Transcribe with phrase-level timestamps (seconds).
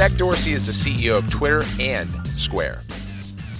[0.00, 2.80] Jack Dorsey is the CEO of Twitter and Square.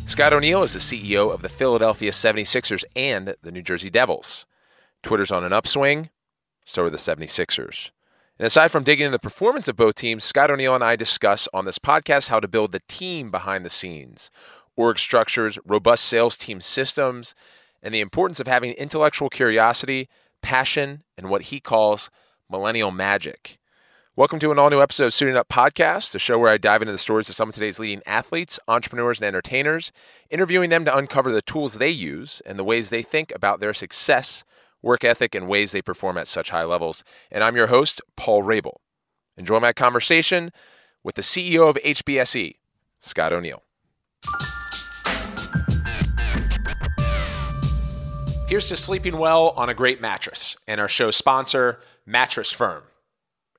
[0.07, 4.47] Scott O'Neill is the CEO of the Philadelphia 76ers and the New Jersey Devils.
[5.03, 6.09] Twitter's on an upswing,
[6.65, 7.91] so are the 76ers.
[8.39, 11.47] And aside from digging into the performance of both teams, Scott O'Neill and I discuss
[11.53, 14.31] on this podcast how to build the team behind the scenes,
[14.77, 17.35] org structures, robust sales team systems,
[17.83, 20.09] and the importance of having intellectual curiosity,
[20.41, 22.09] passion, and what he calls
[22.49, 23.60] millennial magic.
[24.21, 26.83] Welcome to an all new episode of Suiting Up Podcast, a show where I dive
[26.83, 29.93] into the stories of some of today's leading athletes, entrepreneurs, and entertainers,
[30.29, 33.73] interviewing them to uncover the tools they use and the ways they think about their
[33.73, 34.45] success
[34.83, 37.03] work ethic, and ways they perform at such high levels.
[37.33, 38.77] And I'm your host, Paul Rabil.
[39.39, 40.53] Enjoy my conversation
[41.03, 42.57] with the CEO of HBSE,
[43.01, 43.63] Scott O'Neill.
[48.49, 52.83] Here's to sleeping well on a great mattress and our show sponsor, Mattress Firm.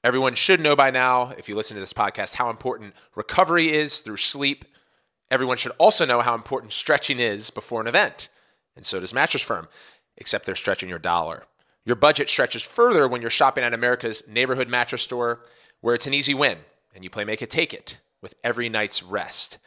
[0.03, 3.99] Everyone should know by now, if you listen to this podcast, how important recovery is
[3.99, 4.65] through sleep.
[5.29, 8.29] Everyone should also know how important stretching is before an event,
[8.75, 9.67] and so does Mattress Firm
[10.17, 11.45] except they're stretching your dollar.
[11.85, 15.41] Your budget stretches further when you're shopping at America's neighborhood mattress store,
[15.81, 16.59] where it's an easy win
[16.93, 19.57] and you play make it take it with every night's rest.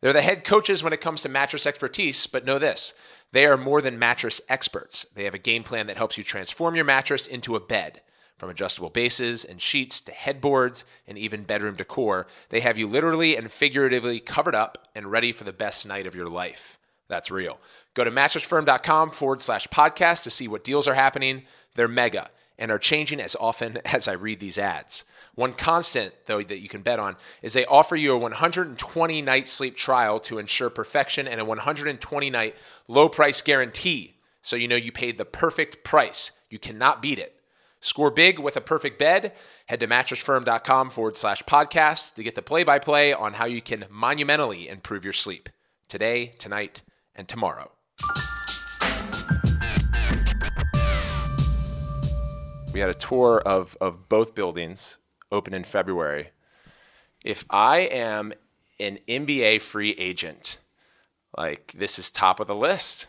[0.00, 2.92] They're the head coaches when it comes to mattress expertise, but know this
[3.32, 5.06] they are more than mattress experts.
[5.14, 8.02] They have a game plan that helps you transform your mattress into a bed.
[8.42, 13.36] From adjustable bases and sheets to headboards and even bedroom decor, they have you literally
[13.36, 16.80] and figuratively covered up and ready for the best night of your life.
[17.06, 17.60] That's real.
[17.94, 21.44] Go to mattressfirm.com forward slash podcast to see what deals are happening.
[21.76, 25.04] They're mega and are changing as often as I read these ads.
[25.36, 29.46] One constant, though, that you can bet on is they offer you a 120 night
[29.46, 32.56] sleep trial to ensure perfection and a 120 night
[32.88, 34.16] low price guarantee.
[34.42, 36.32] So you know you paid the perfect price.
[36.50, 37.38] You cannot beat it.
[37.84, 39.32] Score big with a perfect bed.
[39.66, 43.60] Head to mattressfirm.com forward slash podcast to get the play by play on how you
[43.60, 45.48] can monumentally improve your sleep
[45.88, 46.82] today, tonight,
[47.16, 47.72] and tomorrow.
[52.72, 54.98] We had a tour of, of both buildings
[55.32, 56.30] open in February.
[57.24, 58.32] If I am
[58.78, 60.58] an NBA free agent,
[61.36, 63.08] like this is top of the list.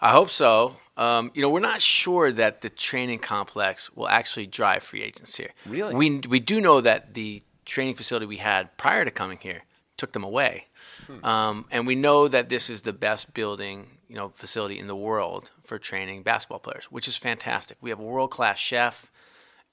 [0.00, 0.76] I hope so.
[0.96, 5.36] Um, you know, we're not sure that the training complex will actually drive free agents
[5.36, 5.50] here.
[5.66, 5.94] Really?
[5.94, 9.62] We, we do know that the training facility we had prior to coming here
[9.96, 10.66] took them away.
[11.06, 11.24] Hmm.
[11.24, 14.96] Um, and we know that this is the best building, you know, facility in the
[14.96, 17.76] world for training basketball players, which is fantastic.
[17.80, 19.10] We have a world class chef,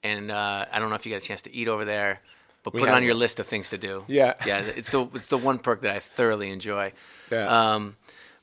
[0.02, 2.20] and uh, I don't know if you got a chance to eat over there,
[2.62, 4.04] but we put it on your list of things to do.
[4.08, 6.92] Yeah, yeah, it's the it's the one perk that I thoroughly enjoy.
[7.30, 7.46] Yeah.
[7.46, 7.96] Um,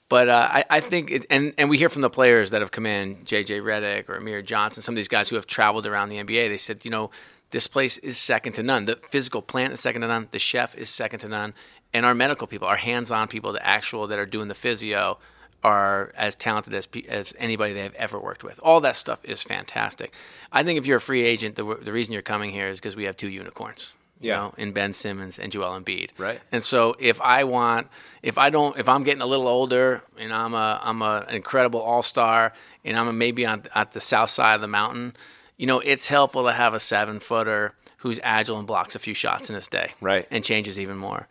[0.09, 2.71] but uh, I, I, think, it, and and we hear from the players that have
[2.71, 6.09] come in, JJ Redick or Amir Johnson, some of these guys who have traveled around
[6.09, 6.49] the NBA.
[6.49, 7.11] They said, you know,
[7.51, 8.85] this place is second to none.
[8.85, 10.27] The physical plant is second to none.
[10.31, 11.53] The chef is second to none
[11.93, 15.17] and our medical people, our hands-on people, the actual that are doing the physio,
[15.63, 18.59] are as talented as as anybody they've ever worked with.
[18.63, 20.13] All that stuff is fantastic.
[20.51, 22.95] I think if you're a free agent, the, the reason you're coming here is because
[22.95, 23.95] we have two unicorns.
[24.19, 24.37] You yeah.
[24.37, 26.11] know, in Ben Simmons and Joel Embiid.
[26.17, 26.39] Right.
[26.51, 27.87] And so if I want,
[28.21, 31.35] if I don't, if I'm getting a little older and I'm a, I'm a, an
[31.35, 32.51] incredible all star
[32.83, 35.15] and I'm a, maybe on at the south side of the mountain,
[35.55, 39.13] you know, it's helpful to have a seven footer who's agile and blocks a few
[39.13, 39.91] shots in his day.
[40.01, 40.27] Right.
[40.29, 41.27] And changes even more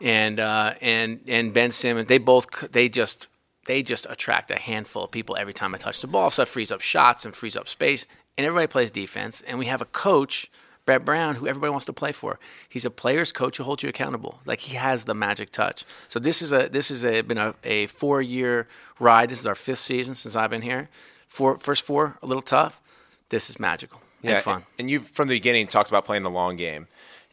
[0.00, 2.08] and uh, and and Ben Simmons.
[2.08, 3.28] They both they just
[3.66, 6.30] they just attract a handful of people every time I touch the ball.
[6.30, 9.42] So it frees up shots and frees up space, and everybody plays defense.
[9.42, 10.50] And we have a coach.
[10.86, 12.38] Brett Brown, who everybody wants to play for,
[12.68, 14.40] he's a player's coach who holds you accountable.
[14.46, 15.84] Like he has the magic touch.
[16.08, 19.28] So this is a this has a, been a, a four year ride.
[19.28, 20.88] This is our fifth season since I've been here.
[21.28, 22.80] Four first four a little tough.
[23.28, 24.62] This is magical yeah, and fun.
[24.78, 26.86] And you from the beginning talked about playing the long game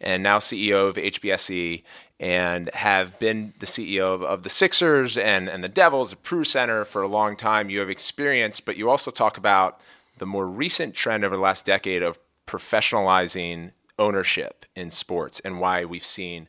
[0.03, 1.81] and now CEO of HBSE,
[2.19, 6.45] and have been the CEO of, of the Sixers and, and the Devils, the Pru
[6.45, 7.69] Center for a long time.
[7.69, 9.79] You have experience, but you also talk about
[10.17, 15.85] the more recent trend over the last decade of professionalizing ownership in sports and why
[15.85, 16.47] we've seen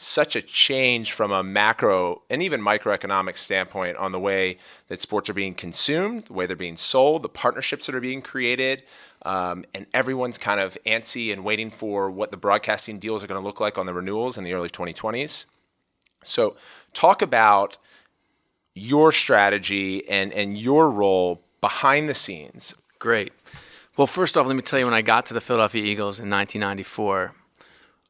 [0.00, 4.56] such a change from a macro and even microeconomic standpoint on the way
[4.86, 8.22] that sports are being consumed, the way they're being sold, the partnerships that are being
[8.22, 8.84] created,
[9.22, 13.40] um, and everyone's kind of antsy and waiting for what the broadcasting deals are going
[13.40, 15.46] to look like on the renewals in the early 2020s.
[16.24, 16.56] So,
[16.94, 17.76] talk about
[18.74, 22.72] your strategy and, and your role behind the scenes.
[23.00, 23.32] Great.
[23.98, 26.30] Well, first off, let me tell you when I got to the Philadelphia Eagles in
[26.30, 27.34] 1994,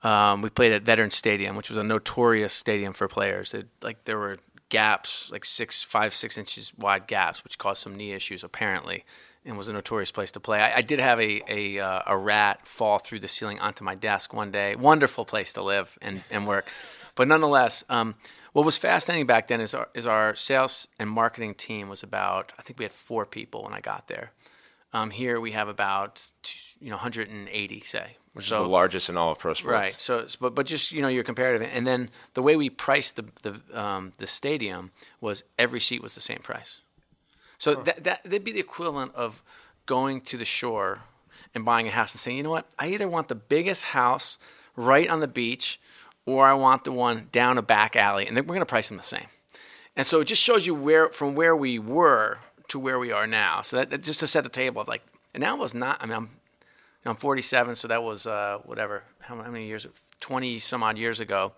[0.02, 3.54] um, we played at Veterans Stadium, which was a notorious stadium for players.
[3.54, 4.36] It, like there were
[4.68, 9.06] gaps, like six, five, six inches wide gaps, which caused some knee issues apparently
[9.46, 10.60] and was a notorious place to play.
[10.60, 13.94] I, I did have a a, uh, a rat fall through the ceiling onto my
[13.94, 14.76] desk one day.
[14.76, 16.70] Wonderful place to live and, and work,
[17.14, 18.14] but nonetheless, um,
[18.52, 22.52] what was fascinating back then is our, is our sales and marketing team was about
[22.58, 24.32] I think we had four people when I got there.
[24.92, 26.24] Um, here we have about
[26.80, 29.72] you know 180 say, which so, is the largest in all of pro sports.
[29.72, 29.92] Right.
[29.92, 33.26] So, but but just you know your comparative, and then the way we priced the
[33.42, 36.80] the um, the stadium was every seat was the same price.
[37.58, 37.82] So huh.
[37.82, 39.42] that that that'd be the equivalent of
[39.84, 41.00] going to the shore
[41.54, 44.38] and buying a house and saying, you know what, I either want the biggest house
[44.76, 45.80] right on the beach,
[46.26, 48.88] or I want the one down a back alley, and then we're going to price
[48.88, 49.26] them the same.
[49.96, 52.38] And so it just shows you where from where we were
[52.68, 53.62] to where we are now.
[53.62, 55.02] So that, that just to set the table like,
[55.34, 56.02] and now was not.
[56.02, 59.04] I mean, I'm you know, I'm 47, so that was uh, whatever.
[59.20, 59.86] How, how many years?
[60.20, 61.52] 20 some odd years ago.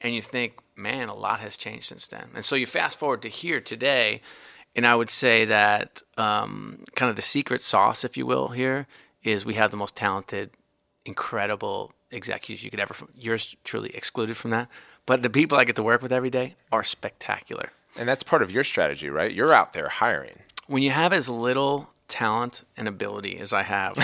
[0.00, 2.28] And you think, man, a lot has changed since then.
[2.34, 4.20] And so you fast forward to here today,
[4.74, 8.86] and I would say that um, kind of the secret sauce, if you will, here
[9.22, 10.50] is we have the most talented,
[11.04, 12.94] incredible executives you could ever.
[13.14, 14.68] Yours truly excluded from that,
[15.06, 17.70] but the people I get to work with every day are spectacular.
[17.98, 19.32] And that's part of your strategy, right?
[19.32, 20.40] You're out there hiring.
[20.66, 23.96] When you have as little talent and ability as I have,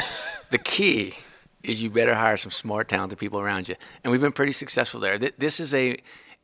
[0.50, 1.14] the key
[1.62, 3.76] is you better hire some smart, talented people around you.
[4.02, 5.18] And we've been pretty successful there.
[5.18, 5.98] This is a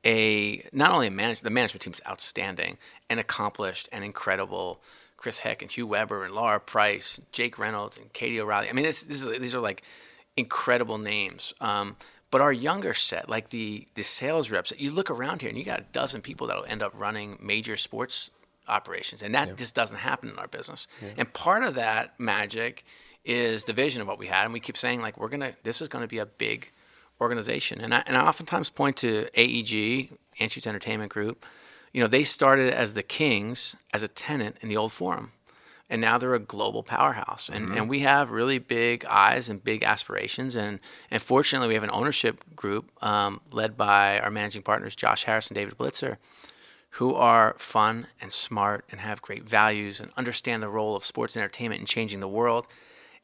[0.04, 2.78] a not only a manage, the management team is outstanding
[3.10, 4.80] and accomplished and incredible.
[5.16, 8.68] Chris Heck and Hugh Weber and Lara Price, Jake Reynolds and Katie O'Reilly.
[8.68, 9.82] I mean, this, this is, these are like
[10.36, 11.52] incredible names.
[11.60, 11.96] Um,
[12.30, 15.64] but our younger set, like the the sales reps, you look around here and you
[15.64, 18.30] got a dozen people that'll end up running major sports
[18.66, 19.54] operations, and that yeah.
[19.54, 20.86] just doesn't happen in our business.
[21.02, 21.08] Yeah.
[21.18, 22.84] And part of that magic
[23.24, 25.80] is the vision of what we had, and we keep saying like we're gonna, this
[25.80, 26.70] is gonna be a big
[27.20, 30.10] organization, and I, and I oftentimes point to AEG,
[30.40, 31.44] Anschutz Entertainment Group.
[31.92, 35.32] You know, they started as the Kings as a tenant in the old Forum
[35.90, 37.48] and now they're a global powerhouse.
[37.48, 37.76] And, mm-hmm.
[37.76, 40.54] and we have really big eyes and big aspirations.
[40.56, 40.80] And,
[41.10, 45.48] and fortunately, we have an ownership group um, led by our managing partners, Josh Harris
[45.48, 46.18] and David Blitzer,
[46.92, 51.36] who are fun and smart and have great values and understand the role of sports
[51.36, 52.66] entertainment in changing the world.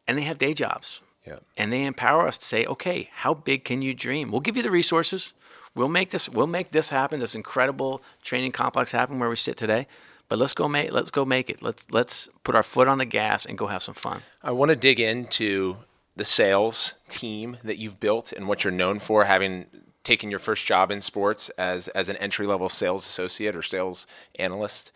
[0.06, 1.02] And they have day jobs.
[1.26, 1.38] Yeah.
[1.56, 4.30] And they empower us to say, okay, how big can you dream?
[4.30, 5.32] We'll give you the resources.
[5.74, 6.28] We'll make this.
[6.28, 7.18] We'll make this happen.
[7.18, 9.86] This incredible training complex happen where we sit today.
[10.34, 11.62] But let's go make let's go make it.
[11.62, 14.22] Let's let's put our foot on the gas and go have some fun.
[14.42, 15.76] I want to dig into
[16.16, 19.66] the sales team that you've built and what you're known for, having
[20.02, 24.08] taken your first job in sports as as an entry level sales associate or sales
[24.36, 24.90] analyst.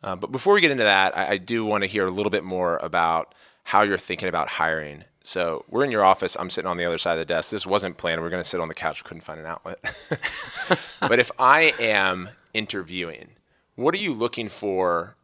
[0.00, 2.30] Uh, but before we get into that, I, I do want to hear a little
[2.30, 3.34] bit more about
[3.64, 5.02] how you're thinking about hiring.
[5.24, 6.36] So we're in your office.
[6.38, 7.50] I'm sitting on the other side of the desk.
[7.50, 8.20] This wasn't planned.
[8.20, 9.02] We are going to sit on the couch.
[9.02, 9.80] Couldn't find an outlet.
[11.00, 13.30] but if I am interviewing
[13.78, 15.14] what are you looking for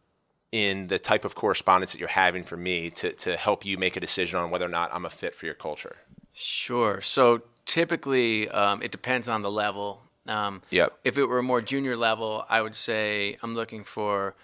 [0.53, 3.97] in the type of correspondence that you're having for me to, to help you make
[3.97, 5.97] a decision on whether or not I'm a fit for your culture?
[6.33, 7.01] Sure.
[7.01, 10.03] So typically, um, it depends on the level.
[10.29, 10.97] Um, yep.
[11.03, 14.37] If it were a more junior level, I would say I'm looking for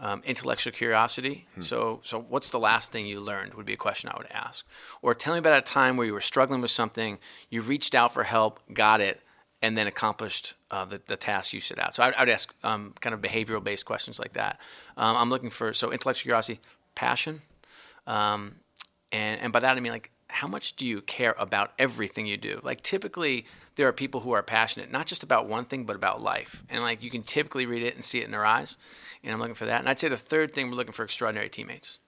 [0.00, 1.46] um, intellectual curiosity.
[1.56, 1.60] Hmm.
[1.60, 4.66] So, so what's the last thing you learned would be a question I would ask.
[5.02, 7.18] Or tell me about a time where you were struggling with something,
[7.50, 9.20] you reached out for help, got it,
[9.62, 11.94] and then accomplished uh, the, the task you set out.
[11.94, 14.60] So I, would ask um, kind of behavioral based questions like that.
[14.96, 16.60] Um, I'm looking for so intellectual curiosity,
[16.94, 17.42] passion,
[18.06, 18.56] um,
[19.10, 22.36] and and by that I mean like how much do you care about everything you
[22.36, 22.60] do?
[22.62, 23.46] Like typically
[23.76, 26.82] there are people who are passionate not just about one thing but about life, and
[26.82, 28.76] like you can typically read it and see it in their eyes.
[29.24, 29.80] And I'm looking for that.
[29.80, 31.98] And I'd say the third thing we're looking for extraordinary teammates.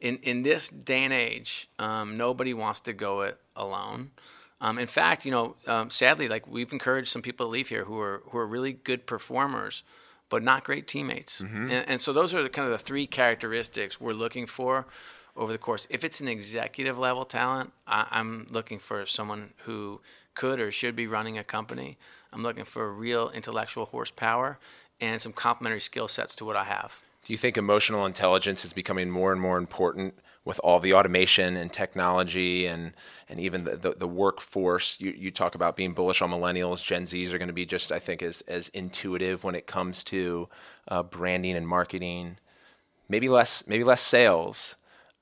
[0.00, 4.10] In in this day and age, um, nobody wants to go it alone.
[4.60, 7.84] Um, in fact, you know, um, sadly, like we've encouraged some people to leave here
[7.84, 9.82] who are who are really good performers,
[10.28, 11.40] but not great teammates.
[11.40, 11.70] Mm-hmm.
[11.70, 14.86] And, and, so those are the kind of the three characteristics we're looking for
[15.36, 15.86] over the course.
[15.88, 20.00] If it's an executive level talent, I, I'm looking for someone who
[20.34, 21.96] could or should be running a company.
[22.32, 24.58] I'm looking for real intellectual horsepower
[25.00, 27.00] and some complementary skill sets to what I have.
[27.24, 30.14] Do you think emotional intelligence is becoming more and more important
[30.44, 32.92] with all the automation and technology and
[33.28, 34.98] and even the, the, the, workforce.
[35.00, 36.82] You, you talk about being bullish on millennials.
[36.82, 40.02] Gen Zs are going to be just, I think, as, as intuitive when it comes
[40.04, 40.48] to
[40.88, 42.38] uh, branding and marketing.
[43.08, 44.76] Maybe less, maybe less sales,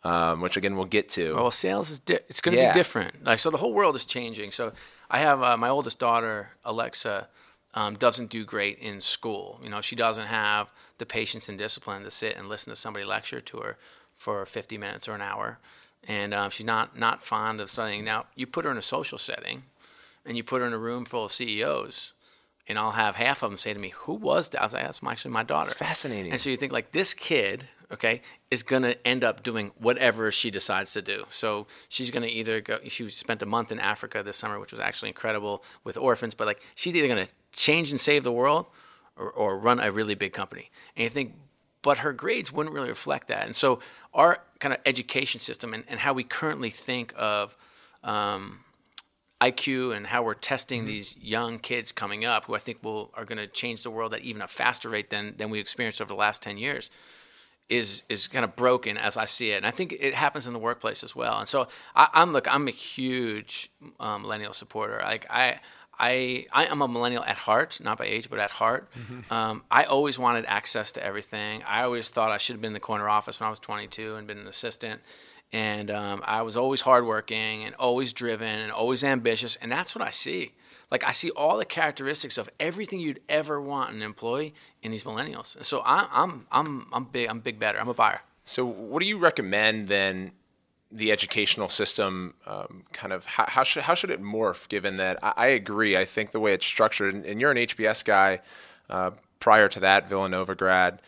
[0.05, 1.35] um, which again we'll get to.
[1.35, 2.73] Well, sales is di- it's going to yeah.
[2.73, 3.25] be different.
[3.25, 4.53] Like so, the whole world is changing.
[4.53, 4.73] So
[5.11, 7.29] I have uh, my oldest daughter, Alexa.
[7.75, 9.61] Um, doesn't do great in school.
[9.63, 13.05] You know, she doesn't have the patience and discipline to sit and listen to somebody
[13.05, 13.77] lecture to her
[14.19, 15.59] for 50 minutes or an hour,
[16.07, 18.05] and um, she's not not fond of studying.
[18.05, 19.63] Now, you put her in a social setting,
[20.27, 22.13] and you put her in a room full of CEOs,
[22.67, 24.85] and I'll have half of them say to me, "Who was that?" I was like,
[24.85, 26.33] "That's actually my daughter." It's fascinating.
[26.33, 28.21] And so you think like this kid, okay,
[28.51, 31.25] is gonna end up doing whatever she decides to do.
[31.31, 32.81] So she's gonna either go.
[32.89, 36.35] She spent a month in Africa this summer, which was actually incredible with orphans.
[36.35, 38.67] But like she's either gonna change and save the world,
[39.19, 40.71] or, or run a really big company.
[40.97, 41.35] And you think,
[41.83, 43.47] but her grades wouldn't really reflect that.
[43.47, 43.81] And so
[44.13, 47.57] our kind of education system and, and how we currently think of
[48.03, 48.61] um,
[49.41, 50.89] IQ and how we're testing mm-hmm.
[50.89, 54.13] these young kids coming up, who I think will are going to change the world
[54.15, 56.91] at even a faster rate than than we experienced over the last ten years,
[57.69, 60.53] is is kind of broken as I see it, and I think it happens in
[60.53, 61.39] the workplace as well.
[61.39, 63.71] And so I, am look, I'm a huge
[64.01, 65.01] um, millennial supporter.
[65.03, 65.61] Like I.
[65.99, 68.89] I, I am a millennial at heart, not by age, but at heart.
[68.93, 69.33] Mm-hmm.
[69.33, 71.63] Um, I always wanted access to everything.
[71.65, 74.15] I always thought I should have been in the corner office when I was 22
[74.15, 75.01] and been an assistant
[75.53, 80.07] and um, I was always hardworking and always driven and always ambitious, and that's what
[80.07, 80.53] I see.
[80.91, 85.05] Like I see all the characteristics of everything you'd ever want an employee in these
[85.05, 85.63] millennials.
[85.65, 87.81] So I, I'm I'm I'm big I'm big better.
[87.81, 88.21] I'm a buyer.
[88.45, 90.33] So what do you recommend then?
[90.91, 94.69] The educational system, um, kind of how, how, should how should it morph?
[94.69, 97.59] Given that I, I agree, I think the way it's structured, and, and you're an
[97.59, 98.41] HBS guy.
[98.89, 101.01] Uh, prior to that, Villanova grad.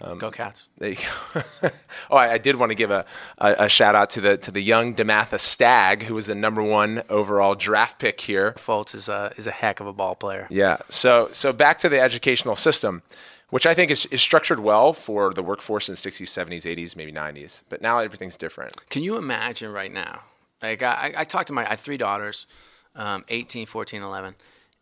[0.00, 0.68] Um, Go Cats!
[0.78, 1.42] There you go.
[2.10, 3.04] oh, I, I, did want to give a,
[3.38, 6.62] a, a, shout out to the to the young DeMatha Stag, who was the number
[6.62, 8.52] one overall draft pick here.
[8.52, 10.46] Fultz is a is a heck of a ball player.
[10.50, 10.78] Yeah.
[10.88, 13.02] So so back to the educational system,
[13.50, 16.96] which I think is, is structured well for the workforce in the 60s, 70s, 80s,
[16.96, 17.62] maybe 90s.
[17.68, 18.88] But now everything's different.
[18.90, 20.20] Can you imagine right now?
[20.62, 22.46] Like I, I talked to my I have three daughters,
[22.94, 24.34] um, 18, 14, 11,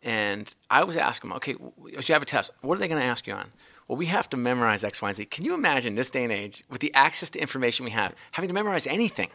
[0.03, 2.51] and I was asking them, okay, you have a test.
[2.61, 3.51] What are they going to ask you on?
[3.87, 5.25] well, we have to memorize X, Y, and Z.
[5.25, 8.49] Can you imagine this day and age, with the access to information we have, having
[8.49, 9.29] to memorize anything?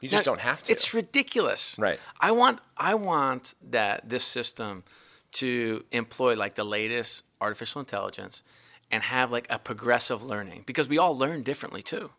[0.00, 0.72] You just now, don't have to.
[0.72, 1.76] It's ridiculous.
[1.78, 1.98] Right.
[2.20, 4.84] I want I want that this system
[5.32, 8.44] to employ like the latest artificial intelligence
[8.90, 12.10] and have like a progressive learning because we all learn differently too.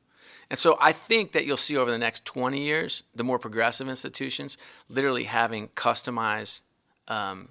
[0.49, 3.88] And so I think that you'll see over the next 20 years, the more progressive
[3.88, 4.57] institutions
[4.89, 6.61] literally having customized,
[7.07, 7.49] um,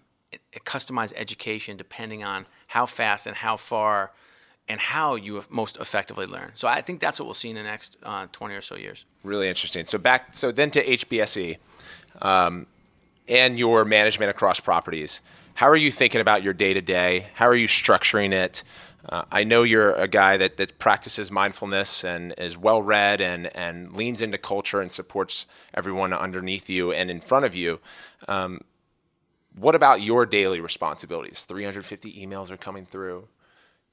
[0.64, 4.12] customized education depending on how fast and how far
[4.68, 6.50] and how you most effectively learn.
[6.54, 9.04] So I think that's what we'll see in the next uh, 20 or so years.
[9.24, 9.86] Really interesting.
[9.86, 11.56] So back, so then to HBSE
[12.20, 12.66] um,
[13.28, 15.22] and your management across properties.
[15.54, 17.28] How are you thinking about your day to day?
[17.34, 18.62] How are you structuring it?
[19.08, 23.54] Uh, I know you're a guy that, that practices mindfulness and is well read and,
[23.56, 27.80] and leans into culture and supports everyone underneath you and in front of you.
[28.26, 28.60] Um,
[29.56, 31.44] what about your daily responsibilities?
[31.44, 33.28] 350 emails are coming through.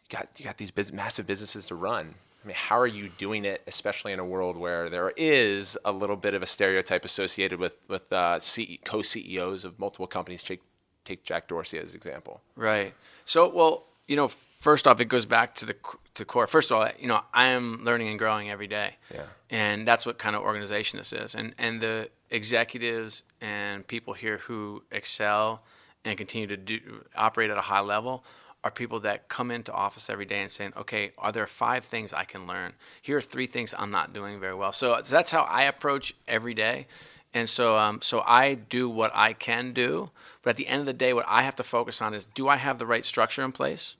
[0.03, 2.15] You got you got these massive businesses to run.
[2.43, 5.91] I mean, how are you doing it, especially in a world where there is a
[5.91, 10.43] little bit of a stereotype associated with with uh, C- co CEOs of multiple companies?
[10.43, 10.61] Take
[11.05, 12.41] take Jack Dorsey as example.
[12.55, 12.93] Right.
[13.25, 14.27] So, well, you know,
[14.65, 15.75] first off, it goes back to the
[16.15, 16.47] to core.
[16.47, 18.95] First of all, you know, I am learning and growing every day.
[19.13, 19.21] Yeah.
[19.51, 21.35] And that's what kind of organization this is.
[21.35, 25.61] And and the executives and people here who excel
[26.03, 26.79] and continue to do,
[27.15, 28.23] operate at a high level
[28.63, 32.11] are people that come into office every day and saying, okay, are there five things
[32.13, 32.73] I can learn?
[33.03, 34.71] Here are three things I'm not doing very well.
[34.71, 36.87] So, so that's how I approach every day.
[37.35, 40.09] And so, um, so I do what I can do,
[40.41, 42.47] but at the end of the day, what I have to focus on is: Do
[42.47, 43.97] I have the right structure in place,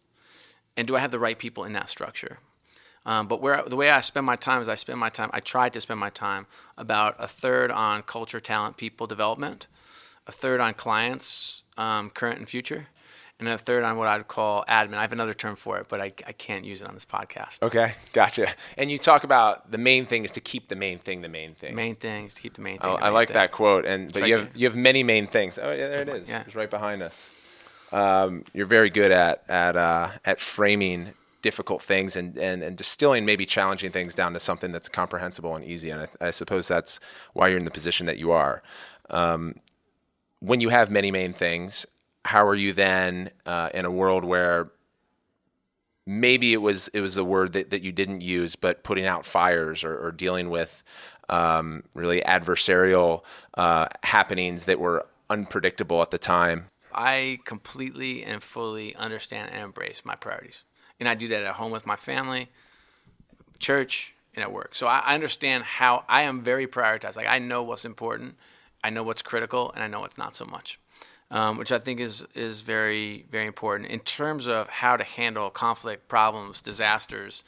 [0.77, 2.39] and do I have the right people in that structure?
[3.05, 5.29] Um, but where the way I spend my time is I spend my time.
[5.31, 9.67] I try to spend my time about a third on culture, talent, people development,
[10.25, 12.87] a third on clients, um, current and future,
[13.39, 14.95] and a third on what I'd call admin.
[14.95, 17.61] I have another term for it, but I, I can't use it on this podcast.
[17.61, 18.47] Okay, gotcha.
[18.75, 21.53] And you talk about the main thing is to keep the main thing the main
[21.53, 21.75] thing.
[21.75, 22.89] Main thing is to keep the main thing.
[22.89, 23.35] Oh, I main like thing.
[23.35, 23.85] that quote.
[23.85, 25.59] And but you have you have many main things.
[25.61, 26.27] Oh yeah, there it is.
[26.27, 26.43] Yeah.
[26.47, 27.44] It's right behind us.
[27.91, 31.13] Um, you're very good at at uh, at framing
[31.45, 35.63] difficult things and, and, and distilling maybe challenging things down to something that's comprehensible and
[35.63, 35.91] easy.
[35.91, 36.99] And I, I suppose that's
[37.33, 38.63] why you're in the position that you are.
[39.11, 39.53] Um,
[40.39, 41.85] when you have many main things,
[42.25, 44.71] how are you then uh, in a world where
[46.07, 49.23] maybe it was it was a word that, that you didn't use, but putting out
[49.23, 50.83] fires or, or dealing with
[51.29, 53.23] um, really adversarial
[53.55, 56.69] uh, happenings that were unpredictable at the time?
[56.95, 60.63] I completely and fully understand and embrace my priorities
[60.99, 62.49] and I do that at home with my family,
[63.59, 64.75] church, and at work.
[64.75, 67.15] So I, understand how I am very prioritized.
[67.15, 68.35] Like I know what's important,
[68.83, 70.79] I know what's critical, and I know what's not so much.
[71.31, 75.49] Um, which I think is is very very important in terms of how to handle
[75.49, 77.43] conflict, problems, disasters,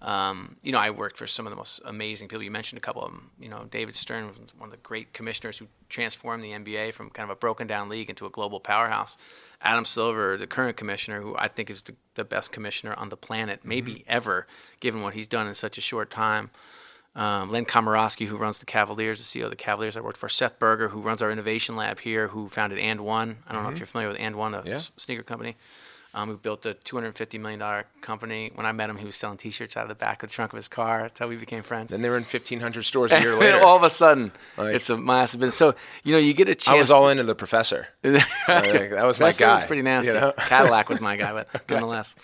[0.00, 2.42] Um, you know, I worked for some of the most amazing people.
[2.42, 3.30] You mentioned a couple of them.
[3.40, 7.10] You know, David Stern was one of the great commissioners who transformed the NBA from
[7.10, 9.16] kind of a broken down league into a global powerhouse.
[9.60, 13.16] Adam Silver, the current commissioner, who I think is the, the best commissioner on the
[13.16, 14.10] planet, maybe mm-hmm.
[14.10, 14.46] ever,
[14.78, 16.50] given what he's done in such a short time.
[17.16, 20.28] Um, Len Komoroski, who runs the Cavaliers, the CEO of the Cavaliers, I worked for.
[20.28, 23.20] Seth Berger, who runs our innovation lab here, who founded And One.
[23.20, 23.54] I don't mm-hmm.
[23.54, 23.78] know if mm-hmm.
[23.80, 24.80] you're familiar with And One, a yeah.
[24.96, 25.56] sneaker company
[26.14, 28.50] um, who built a $250 million company.
[28.54, 30.52] When I met him, he was selling T-shirts out of the back of the trunk
[30.52, 31.02] of his car.
[31.02, 31.92] That's how we became friends.
[31.92, 33.64] And they were in 1,500 stores a year later.
[33.64, 35.56] all of a sudden, like, it's a massive business.
[35.56, 35.74] So,
[36.04, 36.74] you know, you get a chance.
[36.74, 37.88] I was all to, into the professor.
[38.02, 39.56] like, that was my guy.
[39.56, 40.12] was pretty nasty.
[40.12, 40.32] You know?
[40.38, 42.14] Cadillac was my guy, but nonetheless.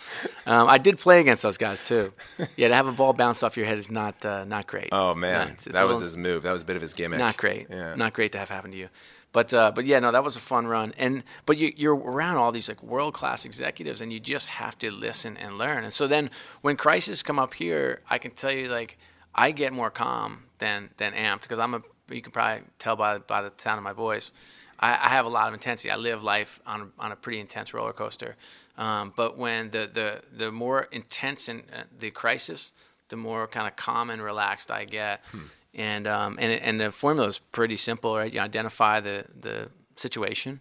[0.46, 2.12] Um, I did play against those guys, too.
[2.56, 4.88] Yeah, to have a ball bounce off your head is not uh, not great.
[4.92, 5.50] Oh, man.
[5.50, 6.42] it's, it's that was his move.
[6.44, 7.18] That was a bit of his gimmick.
[7.18, 7.66] Not great.
[7.68, 7.94] Yeah.
[7.94, 8.88] Not great to have happen to you.
[9.34, 10.94] But uh, but yeah, no, that was a fun run.
[10.96, 14.78] And but you, you're around all these like world class executives, and you just have
[14.78, 15.82] to listen and learn.
[15.82, 16.30] And so then
[16.62, 18.96] when crises come up here, I can tell you like
[19.34, 21.82] I get more calm than than amped because I'm a.
[22.08, 24.30] You can probably tell by by the sound of my voice.
[24.78, 25.90] I, have a lot of intensity.
[25.90, 28.36] I live life on on a pretty intense roller coaster.
[28.78, 32.72] Um, but when the the the more intense in uh, the crisis,
[33.08, 35.24] the more kind of calm and relaxed I get.
[35.32, 38.32] Hmm and um, and and the formula is pretty simple, right?
[38.32, 40.60] You identify the the situation,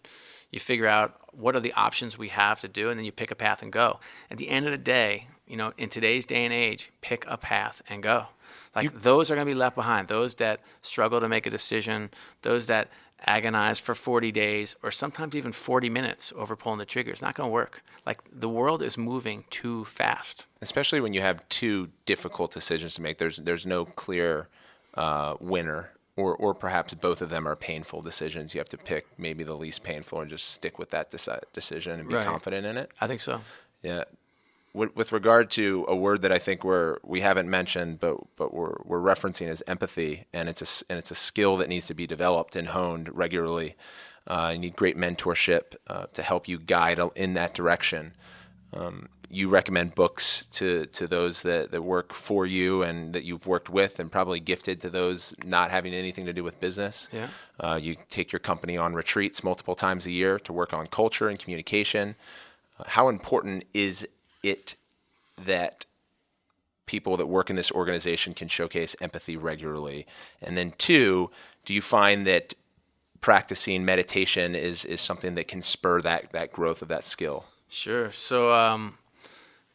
[0.52, 3.32] you figure out what are the options we have to do, and then you pick
[3.32, 4.00] a path and go.
[4.30, 7.38] At the end of the day, you know, in today's day and age, pick a
[7.38, 8.28] path and go.
[8.76, 10.08] Like you, those are going to be left behind.
[10.08, 12.90] Those that struggle to make a decision, those that
[13.26, 17.12] agonize for 40 days or sometimes even 40 minutes over pulling the trigger.
[17.12, 17.82] It's not going to work.
[18.06, 20.46] Like the world is moving too fast.
[20.62, 23.18] Especially when you have two difficult decisions to make.
[23.18, 24.50] There's there's no clear
[24.96, 28.54] uh, winner, or or perhaps both of them are painful decisions.
[28.54, 32.00] You have to pick maybe the least painful and just stick with that deci- decision
[32.00, 32.26] and be right.
[32.26, 32.92] confident in it.
[33.02, 33.42] I think so.
[33.82, 34.04] Yeah.
[34.74, 38.54] With, with regard to a word that I think we're we haven't mentioned, but but
[38.54, 41.94] we're we're referencing is empathy, and it's a and it's a skill that needs to
[41.94, 43.76] be developed and honed regularly.
[44.26, 48.14] Uh, you need great mentorship uh, to help you guide in that direction.
[48.74, 53.48] Um, you recommend books to, to those that, that work for you and that you've
[53.48, 57.10] worked with, and probably gifted to those not having anything to do with business.
[57.12, 57.30] Yeah.
[57.60, 61.30] Uh, you take your company on retreats multiple times a year to work on culture
[61.30, 62.16] and communication.
[62.80, 64.08] Uh, how important is
[64.44, 64.76] it
[65.44, 65.86] that
[66.86, 70.06] people that work in this organization can showcase empathy regularly?
[70.44, 71.32] And then, two,
[71.66, 72.54] do you find that
[73.20, 77.46] practicing meditation is, is something that can spur that, that growth of that skill?
[77.68, 78.12] Sure.
[78.12, 79.00] So, um,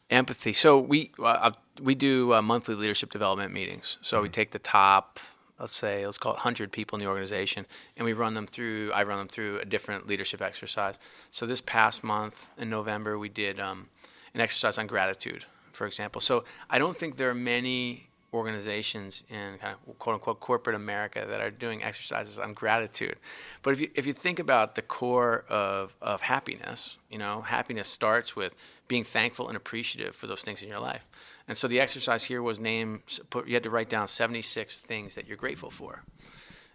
[0.09, 0.53] Empathy.
[0.53, 3.97] So we uh, uh, we do uh, monthly leadership development meetings.
[4.01, 4.23] So mm-hmm.
[4.23, 5.19] we take the top,
[5.59, 8.91] let's say, let's call it 100 people in the organization, and we run them through.
[8.93, 10.97] I run them through a different leadership exercise.
[11.31, 13.87] So this past month in November, we did um,
[14.33, 16.21] an exercise on gratitude, for example.
[16.21, 21.25] So I don't think there are many organizations in kind of quote unquote corporate America
[21.27, 23.15] that are doing exercises on gratitude.
[23.63, 27.87] But if you if you think about the core of of happiness, you know, happiness
[27.87, 28.55] starts with
[28.87, 31.05] being thankful and appreciative for those things in your life.
[31.47, 35.15] And so the exercise here was named put, you had to write down 76 things
[35.15, 36.03] that you're grateful for.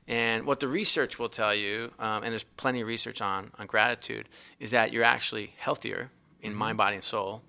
[0.06, 3.66] And what the research will tell you, um, and there's plenty of research on on
[3.66, 6.10] gratitude, is that you're actually healthier
[6.42, 6.58] in mm-hmm.
[6.58, 7.42] mind, body, and soul.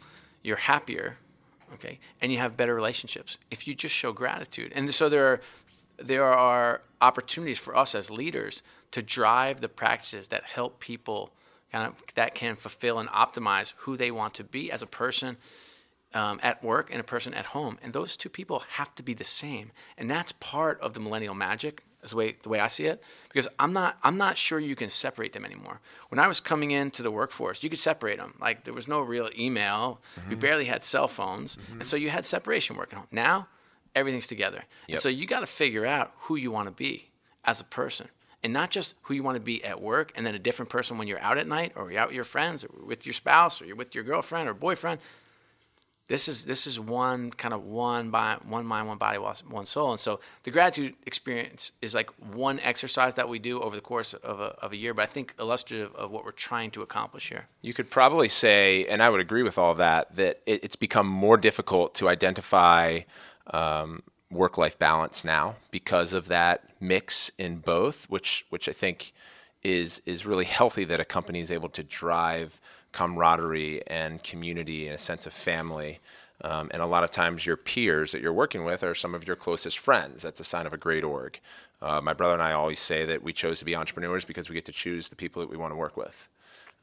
[0.43, 1.17] You're happier
[1.73, 3.37] okay and you have better relationships.
[3.51, 5.41] If you just show gratitude and so there are
[5.97, 11.31] there are opportunities for us as leaders to drive the practices that help people
[11.71, 15.37] kind of that can fulfill and optimize who they want to be as a person
[16.13, 17.77] um, at work and a person at home.
[17.83, 19.71] And those two people have to be the same.
[19.97, 23.03] And that's part of the millennial magic is the way the way I see it
[23.27, 25.81] because I'm not I'm not sure you can separate them anymore.
[26.09, 28.35] When I was coming into the workforce, you could separate them.
[28.39, 29.99] Like there was no real email.
[30.19, 30.29] Mm-hmm.
[30.29, 31.73] We barely had cell phones, mm-hmm.
[31.73, 33.07] and so you had separation working home.
[33.11, 33.47] Now
[33.93, 34.95] everything's together, yep.
[34.95, 37.09] and so you got to figure out who you want to be
[37.43, 38.07] as a person.
[38.43, 40.99] And not just who you want to be at work, and then a different person
[40.99, 43.59] when you're out at night, or you're out with your friends, or with your spouse,
[43.59, 44.99] or you're with your girlfriend or boyfriend
[46.07, 49.91] this is this is one kind of one by one mind, one body, one soul.
[49.91, 54.13] And so the gratitude experience is like one exercise that we do over the course
[54.13, 57.29] of a, of a year, but I think illustrative of what we're trying to accomplish
[57.29, 57.47] here.
[57.61, 60.75] You could probably say, and I would agree with all of that, that it, it's
[60.75, 63.01] become more difficult to identify
[63.47, 69.11] um, work-life balance now because of that mix in both, which which I think
[69.63, 72.61] is is really healthy that a company is able to drive
[72.95, 75.99] camaraderie and community and a sense of family.
[76.41, 79.27] Um, and a lot of times, your peers that you're working with are some of
[79.27, 80.21] your closest friends.
[80.23, 81.39] That's a sign of a great org.
[81.81, 84.55] Uh, my brother and I always say that we chose to be entrepreneurs because we
[84.55, 86.27] get to choose the people that we want to work with.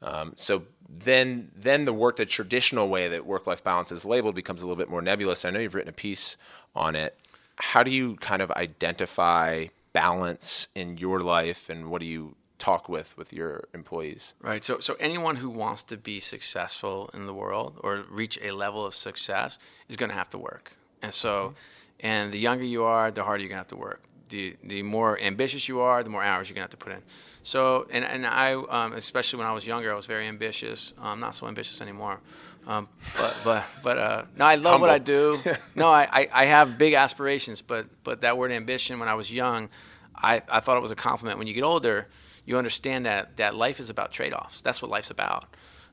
[0.01, 4.61] Um, so then, then the work, the traditional way that work-life balance is labeled, becomes
[4.61, 5.45] a little bit more nebulous.
[5.45, 6.37] I know you've written a piece
[6.75, 7.17] on it.
[7.55, 12.87] How do you kind of identify balance in your life, and what do you talk
[12.87, 14.35] with with your employees?
[14.41, 14.63] Right.
[14.63, 18.85] So, so anyone who wants to be successful in the world or reach a level
[18.85, 20.71] of success is going to have to work.
[21.01, 22.07] And so, mm-hmm.
[22.07, 24.01] and the younger you are, the harder you're going to have to work.
[24.29, 26.93] The, the more ambitious you are, the more hours you're going to have to put
[26.93, 27.01] in.
[27.43, 30.93] So, and, and I, um, especially when I was younger, I was very ambitious.
[30.99, 32.21] I'm not so ambitious anymore.
[32.65, 34.87] Um, but, but, but, uh, no, I love Humble.
[34.87, 35.37] what I do.
[35.75, 39.29] no, I, I, I have big aspirations, but, but that word ambition, when I was
[39.31, 39.67] young,
[40.15, 41.37] I, I thought it was a compliment.
[41.37, 42.07] When you get older,
[42.45, 44.61] you understand that, that life is about trade offs.
[44.61, 45.45] That's what life's about.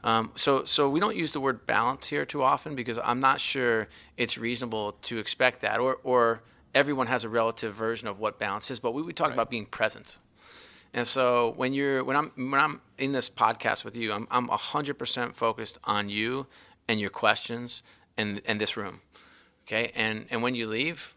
[0.03, 3.41] Um, so, so we don't use the word balance here too often because I'm not
[3.41, 6.43] sure it's reasonable to expect that, or, or
[6.75, 8.81] everyone has a relative version of what balance is.
[8.81, 9.35] But we, we talk right.
[9.35, 10.19] about being present.
[10.93, 14.49] And so when you're when I'm when I'm in this podcast with you, I'm I'm
[14.49, 16.47] hundred percent focused on you
[16.89, 17.83] and your questions
[18.17, 19.01] and and this room.
[19.67, 21.15] Okay, and and when you leave,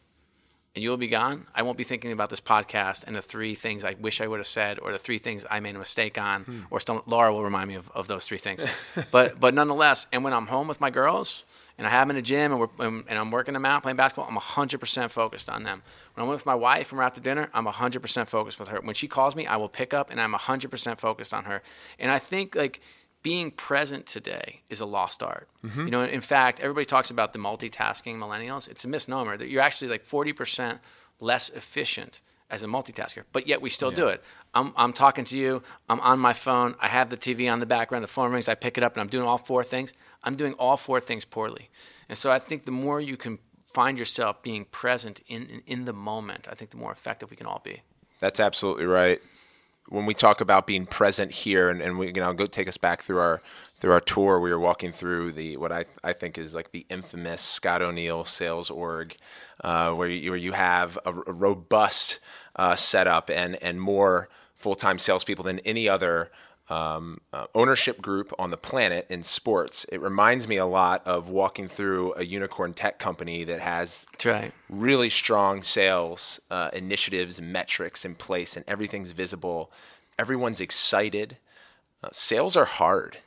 [0.76, 3.84] and you'll be gone, I won't be thinking about this podcast and the three things
[3.84, 6.44] I wish I would have said, or the three things I made a mistake on,
[6.44, 6.62] hmm.
[6.72, 8.66] or some, Laura will remind me of, of those three things.
[9.12, 11.46] but but nonetheless, and when I'm home with my girls,
[11.78, 13.96] and I have them in the gym, and, we're, and, I'm working them out, playing
[13.96, 15.82] basketball, I'm 100% focused on them.
[16.14, 18.80] When I'm with my wife and we're out to dinner, I'm 100% focused with her.
[18.82, 21.64] When she calls me, I will pick up, and I'm 100% focused on her.
[21.98, 22.80] And I think like
[23.24, 25.48] being present today is a lost art.
[25.66, 25.86] Mm-hmm.
[25.86, 28.70] You know, in fact, everybody talks about the multitasking millennials.
[28.70, 30.80] It's a misnomer that you're actually like 40%
[31.20, 33.96] less efficient as a multitasker, but yet we still yeah.
[33.96, 34.24] do it.
[34.54, 37.66] I'm, I'm talking to you, I'm on my phone, I have the TV on the
[37.66, 39.94] background, the phone rings, I pick it up, and I'm doing all four things.
[40.24, 41.72] I'm doing all four things poorly.
[42.10, 45.86] And so I think the more you can find yourself being present in, in, in
[45.86, 47.82] the moment, I think the more effective we can all be.
[48.20, 49.20] That's absolutely right
[49.90, 52.78] when we talk about being present here, and, and we, you know, go take us
[52.78, 53.42] back through our
[53.80, 54.40] through our tour.
[54.40, 58.26] We were walking through the what I I think is like the infamous Scott O'Neill
[58.26, 59.16] sales org,
[59.64, 62.20] uh, where you, where you have a, a robust
[62.56, 66.32] uh, setup and and more full time salespeople than any other
[66.74, 69.86] um, uh, ownership group on the planet in sports.
[69.92, 74.52] It reminds me a lot of walking through a unicorn tech company that has right.
[74.70, 79.72] really strong sales uh, initiatives, metrics in place, and everything's visible.
[80.18, 81.38] Everyone's excited.
[82.04, 83.18] Uh, sales are hard.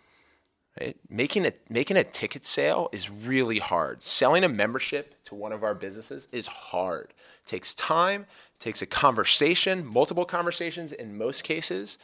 [0.80, 0.96] Right?
[1.08, 4.02] Making a making a ticket sale is really hard.
[4.02, 7.14] Selling a membership to one of our businesses is hard.
[7.44, 8.22] It takes time.
[8.22, 11.96] It takes a conversation, multiple conversations in most cases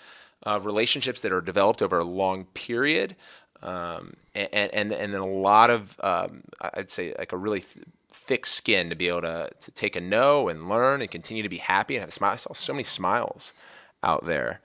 [0.44, 3.16] uh, relationships that are developed over a long period,
[3.62, 7.86] um, and, and and then a lot of um, I'd say like a really th-
[8.12, 11.48] thick skin to be able to to take a no and learn and continue to
[11.48, 12.32] be happy and have a smile.
[12.32, 13.52] I saw so many smiles
[14.02, 14.60] out there.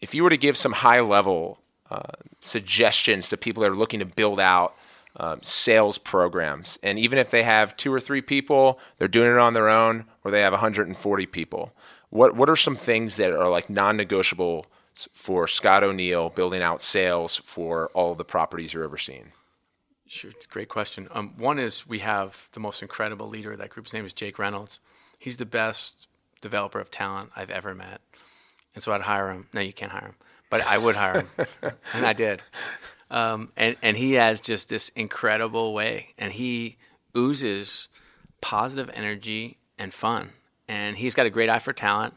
[0.00, 4.00] If you were to give some high level uh, suggestions to people that are looking
[4.00, 4.74] to build out
[5.16, 6.78] um, sales programs.
[6.82, 10.06] And even if they have two or three people, they're doing it on their own,
[10.24, 11.72] or they have 140 people.
[12.14, 14.66] What what are some things that are like non-negotiable
[15.12, 19.32] for Scott O'Neill building out sales for all the properties you're overseeing?
[20.06, 21.08] Sure, it's a great question.
[21.10, 23.86] Um, one is we have the most incredible leader of that group.
[23.86, 24.78] His name is Jake Reynolds.
[25.18, 26.06] He's the best
[26.40, 28.00] developer of talent I've ever met,
[28.76, 29.48] and so I'd hire him.
[29.52, 30.14] No, you can't hire him,
[30.50, 31.46] but I would hire him,
[31.94, 32.42] and I did.
[33.10, 36.76] Um, and and he has just this incredible way, and he
[37.16, 37.88] oozes
[38.40, 40.30] positive energy and fun,
[40.68, 42.14] and he's got a great eye for talent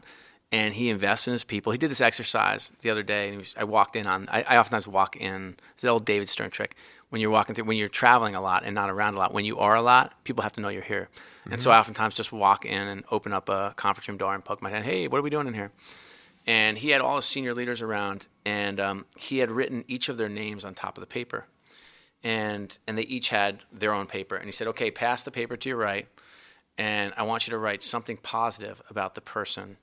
[0.50, 1.72] and he invests in his people.
[1.72, 4.28] He did this exercise the other day, and was, I walked in on.
[4.30, 5.56] I, I, oftentimes walk in.
[5.74, 6.74] It's the old David Stern trick.
[7.10, 9.44] When you're walking through, when you're traveling a lot and not around a lot, when
[9.44, 11.08] you are a lot, people have to know you're here.
[11.40, 11.52] Mm-hmm.
[11.54, 14.44] And so I oftentimes just walk in and open up a conference room door and
[14.44, 14.84] poke my head.
[14.84, 15.70] Hey, what are we doing in here?
[16.46, 20.16] And he had all his senior leaders around, and um, he had written each of
[20.16, 21.44] their names on top of the paper,
[22.24, 24.34] and and they each had their own paper.
[24.34, 26.08] And he said, "Okay, pass the paper to your right,
[26.78, 29.76] and I want you to write something positive about the person."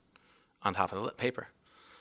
[0.66, 1.48] on top of the paper.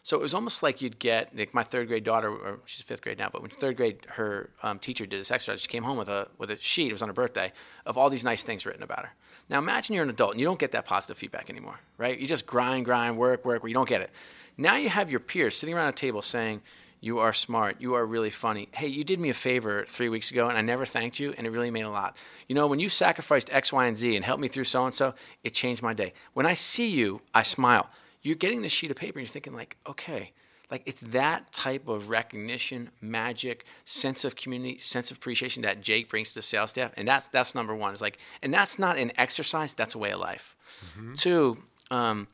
[0.03, 3.01] So it was almost like you'd get like my third grade daughter, or she's fifth
[3.01, 5.61] grade now, but when third grade, her um, teacher did this exercise.
[5.61, 6.89] She came home with a with a sheet.
[6.89, 7.51] It was on her birthday
[7.85, 9.13] of all these nice things written about her.
[9.49, 12.19] Now imagine you're an adult and you don't get that positive feedback anymore, right?
[12.19, 14.11] You just grind, grind, work, work, where you don't get it.
[14.57, 16.61] Now you have your peers sitting around a table saying,
[17.05, 17.77] "You are smart.
[17.79, 18.69] You are really funny.
[18.73, 21.45] Hey, you did me a favor three weeks ago, and I never thanked you, and
[21.47, 22.17] it really made a lot.
[22.47, 24.93] You know, when you sacrificed X, Y, and Z and helped me through so and
[24.93, 25.13] so,
[25.43, 26.13] it changed my day.
[26.33, 27.89] When I see you, I smile."
[28.25, 30.31] you're getting this sheet of paper and you're thinking like, okay,
[30.71, 36.09] like it's that type of recognition, magic, sense of community, sense of appreciation that Jake
[36.09, 37.93] brings to the sales staff, and that's that's number one.
[37.93, 40.55] It's like, and that's not an exercise; that's a way of life.
[40.97, 41.13] Mm-hmm.
[41.13, 41.59] Two,
[41.91, 42.27] um,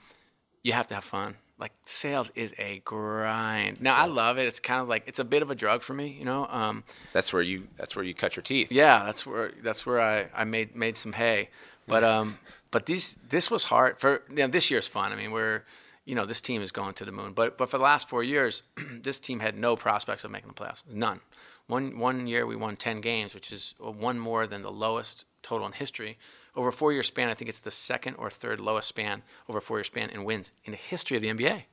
[0.64, 1.36] you have to have fun.
[1.62, 3.80] Like sales is a grind.
[3.82, 4.48] Now I love it.
[4.48, 6.48] It's kind of like it's a bit of a drug for me, you know.
[6.50, 8.72] Um, That's where you that's where you cut your teeth.
[8.72, 11.50] yeah, that's where that's where I, I made made some hay.
[11.88, 12.38] But um,
[12.72, 15.12] but these this was hard for you know, this year's fun.
[15.12, 15.64] I mean, we're
[16.06, 17.34] you know this team is going to the moon.
[17.34, 18.64] But but for the last four years,
[19.04, 20.84] this team had no prospects of making the playoffs.
[20.92, 21.20] None.
[21.68, 25.68] One one year we won ten games, which is one more than the lowest total
[25.68, 26.18] in history.
[26.54, 29.60] Over a four year span, I think it's the second or third lowest span over
[29.60, 31.64] a four year span in wins in the history of the NBA.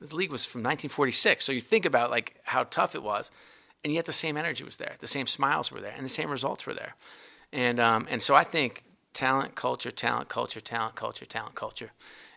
[0.00, 1.44] This league was from 1946.
[1.44, 3.30] So you think about like how tough it was,
[3.84, 6.30] and yet the same energy was there, the same smiles were there, and the same
[6.30, 6.96] results were there.
[7.52, 11.92] And um, and so I think talent, culture, talent, culture, talent, culture, talent, culture,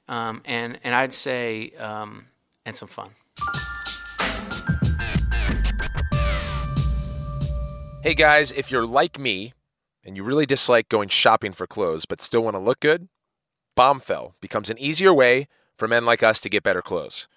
[0.08, 2.28] um, and and I'd say um,
[2.68, 3.10] and some fun.
[8.04, 9.54] Hey guys, if you're like me
[10.10, 13.08] and you really dislike going shopping for clothes but still want to look good,
[13.78, 17.28] Bombfell becomes an easier way for men like us to get better clothes.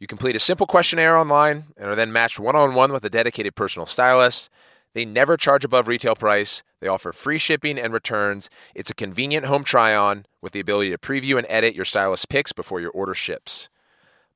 [0.00, 3.10] You complete a simple questionnaire online and are then matched one on one with a
[3.10, 4.50] dedicated personal stylist.
[4.92, 6.64] They never charge above retail price.
[6.80, 8.50] They offer free shipping and returns.
[8.74, 12.26] It's a convenient home try on with the ability to preview and edit your stylist's
[12.26, 13.68] picks before your order ships.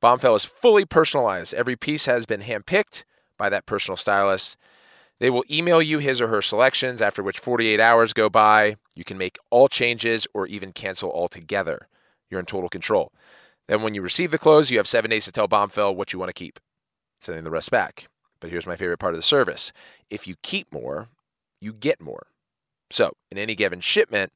[0.00, 1.54] Bombfell is fully personalized.
[1.54, 3.02] Every piece has been handpicked
[3.36, 4.56] by that personal stylist.
[5.20, 8.76] They will email you his or her selections, after which 48 hours go by.
[8.94, 11.88] You can make all changes or even cancel altogether.
[12.30, 13.12] You're in total control.
[13.68, 16.18] Then, when you receive the clothes, you have seven days to tell Bombfell what you
[16.18, 16.58] want to keep,
[17.20, 18.08] sending the rest back.
[18.40, 19.72] But here's my favorite part of the service
[20.08, 21.08] if you keep more,
[21.60, 22.26] you get more.
[22.90, 24.32] So, in any given shipment,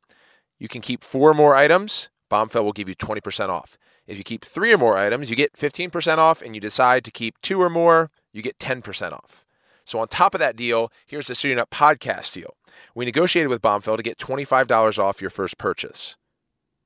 [0.59, 2.11] you can keep four more items.
[2.31, 3.77] Bombfell will give you 20% off.
[4.07, 7.11] If you keep three or more items, you get 15% off, and you decide to
[7.11, 9.44] keep two or more, you get 10% off.
[9.85, 12.55] So on top of that deal, here's the Suiting Up podcast deal.
[12.95, 16.17] We negotiated with Bombfell to get $25 off your first purchase.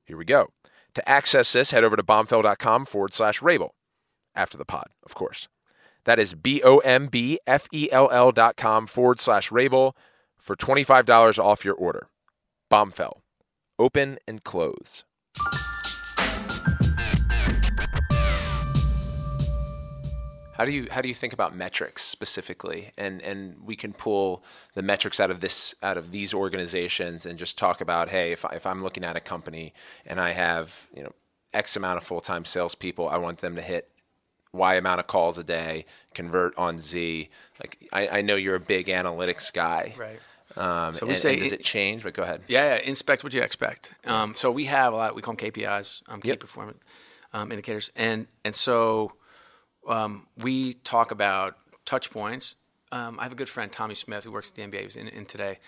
[0.05, 0.47] Here we go.
[0.95, 3.69] To access this, head over to bombfell.com forward slash Rabil.
[4.35, 5.47] After the pod, of course.
[6.05, 9.93] That is B O M B F E L L dot com forward slash Rabil
[10.37, 12.07] for $25 off your order.
[12.71, 13.19] Bombfell.
[13.77, 15.03] Open and close.
[20.59, 22.91] How do you how do you think about metrics specifically?
[22.97, 24.43] And and we can pull
[24.73, 28.43] the metrics out of this out of these organizations and just talk about hey, if
[28.43, 29.73] I, if I'm looking at a company
[30.05, 31.13] and I have you know
[31.53, 33.87] X amount of full time salespeople, I want them to hit
[34.51, 37.29] Y amount of calls a day, convert on Z.
[37.61, 40.19] Like I, I know you're a big analytics guy, Right.
[40.57, 42.03] Um, So we and- say and does it- it change?
[42.03, 42.41] But go ahead.
[42.47, 43.93] Yeah, yeah, inspect what you expect.
[44.05, 45.15] Um, so we have a lot.
[45.15, 46.39] We call them KPIs, um, key Yep.
[46.41, 46.79] performance
[47.31, 49.13] um, indicators, and and so
[49.89, 52.55] um, we talk about touch points.
[52.91, 54.85] Um, I have a good friend Tommy Smith who works at the NBA.
[54.85, 55.59] Was in, in today,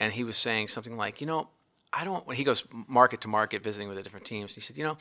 [0.00, 1.48] and he was saying something like, you know,
[1.92, 2.26] I don't.
[2.26, 4.96] When he goes market to market visiting with the different teams, he said, you know,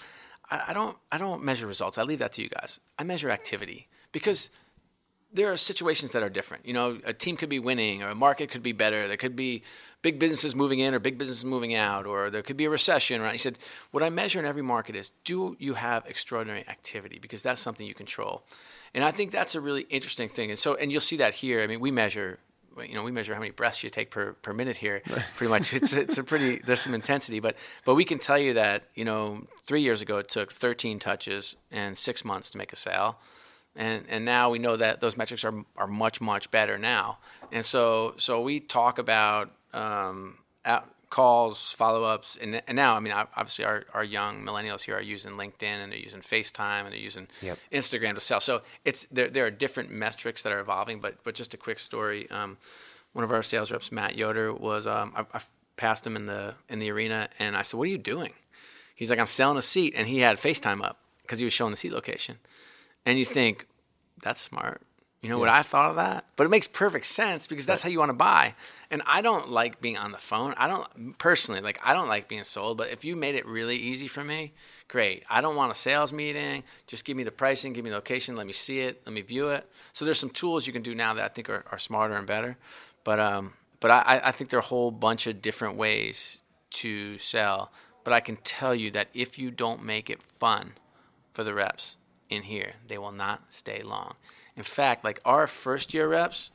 [0.49, 0.97] I, I don't.
[1.11, 1.97] I don't measure results.
[1.97, 2.79] I leave that to you guys.
[2.99, 4.49] I measure activity because
[5.33, 6.65] there are situations that are different.
[6.65, 9.07] You know, a team could be winning, or a market could be better.
[9.07, 9.63] There could be
[10.01, 13.21] big businesses moving in, or big businesses moving out, or there could be a recession.
[13.21, 13.31] Right?
[13.31, 13.57] He said,
[13.91, 17.19] what I measure in every market is, do you have extraordinary activity?
[17.19, 18.43] Because that's something you control,
[18.93, 20.49] and I think that's a really interesting thing.
[20.51, 21.61] And so, and you'll see that here.
[21.61, 22.39] I mean, we measure.
[22.75, 25.03] You know, we measure how many breaths you take per, per minute here.
[25.35, 26.57] Pretty much, it's it's a pretty.
[26.57, 30.17] There's some intensity, but but we can tell you that you know, three years ago
[30.17, 33.19] it took 13 touches and six months to make a sale
[33.75, 37.17] and and now we know that those metrics are are much much better now.
[37.51, 40.37] And so so we talk about um,
[41.09, 45.01] calls, follow ups, and and now I mean obviously our our young millennials here are
[45.01, 47.57] using LinkedIn and they're using FaceTime and they're using Yep.
[47.71, 48.39] Instagram to sell.
[48.39, 50.99] So it's there there are different metrics that are evolving.
[50.99, 52.29] But but just a quick story.
[52.31, 52.57] Um,
[53.13, 55.41] one of our sales reps, Matt Yoder, was um, I, I
[55.77, 58.33] passed him in the in the arena, and I said, "What are you doing?"
[58.95, 61.71] He's like, "I'm selling a seat," and he had FaceTime up because he was showing
[61.71, 62.39] the seat location
[63.05, 63.67] and you think
[64.21, 64.81] that's smart.
[65.21, 66.25] You know what i thought of that?
[66.35, 68.55] But it makes perfect sense because that's how you want to buy.
[68.91, 70.53] And i don't like being on the phone.
[70.57, 73.77] I don't personally like i don't like being sold but if you made it really
[73.77, 74.53] easy for me
[74.89, 75.23] great.
[75.29, 76.63] I don't want a sales meeting.
[76.87, 79.21] Just give me the pricing give me the location let me see it let me
[79.21, 79.65] view it.
[79.93, 82.27] So there's some tools you can do now that i think are, are smarter and
[82.27, 82.57] better.
[83.05, 86.41] But um but I, I think there are a whole bunch of different ways
[86.81, 87.71] to sell.
[88.03, 90.73] But i can tell you that if you don't make it fun
[91.33, 91.95] for the reps
[92.33, 92.73] in here.
[92.87, 94.15] They will not stay long.
[94.55, 96.51] In fact, like our first year reps,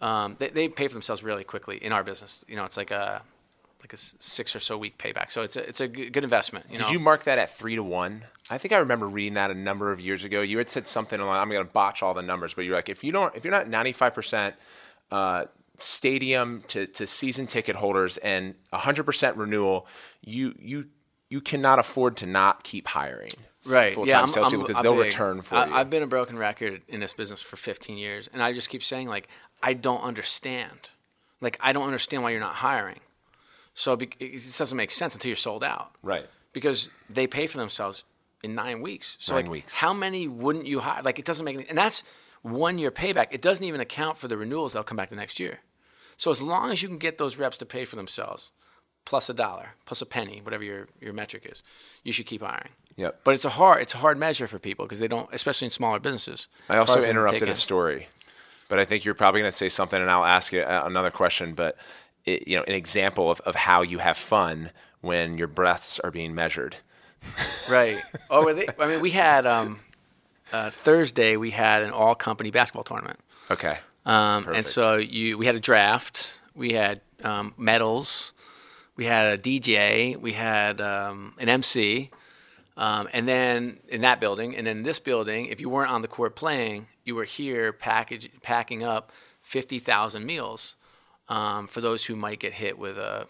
[0.00, 2.44] um, they, they pay for themselves really quickly in our business.
[2.48, 3.22] You know, it's like a
[3.80, 5.30] like a six or so week payback.
[5.30, 6.66] So it's a, it's a good investment.
[6.70, 6.92] You Did know?
[6.92, 8.24] you mark that at three to one?
[8.50, 10.40] I think I remember reading that a number of years ago.
[10.40, 11.36] You had said something along.
[11.36, 13.52] I'm going to botch all the numbers, but you're like, if you don't, if you're
[13.52, 14.54] not 95 percent
[15.10, 15.44] uh,
[15.78, 19.86] stadium to, to season ticket holders and 100 percent renewal,
[20.22, 20.86] you you
[21.28, 23.30] you cannot afford to not keep hiring.
[23.66, 23.94] right.
[23.94, 25.06] full-time yeah, I'm, salespeople because they'll big.
[25.06, 25.74] return for I, you.
[25.74, 28.82] I've been a broken record in this business for 15 years, and I just keep
[28.82, 29.28] saying like
[29.62, 30.90] I don't understand.
[31.40, 33.00] Like I don't understand why you're not hiring.
[33.74, 35.90] So it just doesn't make sense until you're sold out.
[36.02, 36.26] right.
[36.52, 38.04] because they pay for themselves
[38.42, 39.16] in nine weeks.
[39.20, 39.74] So Nine like, weeks.
[39.74, 41.02] how many wouldn't you hire?
[41.02, 42.02] Like it doesn't make any, and that's
[42.42, 43.26] one year payback.
[43.32, 45.58] It doesn't even account for the renewals that'll come back the next year.
[46.16, 48.50] So as long as you can get those reps to pay for themselves,
[49.06, 51.62] plus a dollar, plus a penny, whatever your, your metric is,
[52.04, 52.68] you should keep hiring.
[52.96, 53.20] Yep.
[53.24, 55.70] But it's a hard it's a hard measure for people because they don't, especially in
[55.70, 56.48] smaller businesses.
[56.68, 58.08] I also hard for them to interrupted a story,
[58.68, 61.54] but I think you're probably going to say something, and I'll ask you another question.
[61.54, 61.76] But
[62.24, 64.70] it, you know, an example of, of how you have fun
[65.02, 66.76] when your breaths are being measured.
[67.68, 68.00] Right.
[68.30, 69.80] Oh, they, I mean, we had um,
[70.52, 71.36] uh, Thursday.
[71.36, 73.18] We had an all company basketball tournament.
[73.50, 73.78] Okay.
[74.04, 78.32] Um, and so you, we had a draft, we had um, medals,
[78.96, 82.10] we had a DJ, we had um, an MC,
[82.76, 86.08] um, and then in that building, and then this building, if you weren't on the
[86.08, 90.76] court playing, you were here package, packing up fifty thousand meals
[91.28, 93.26] um, for those who might get hit with a,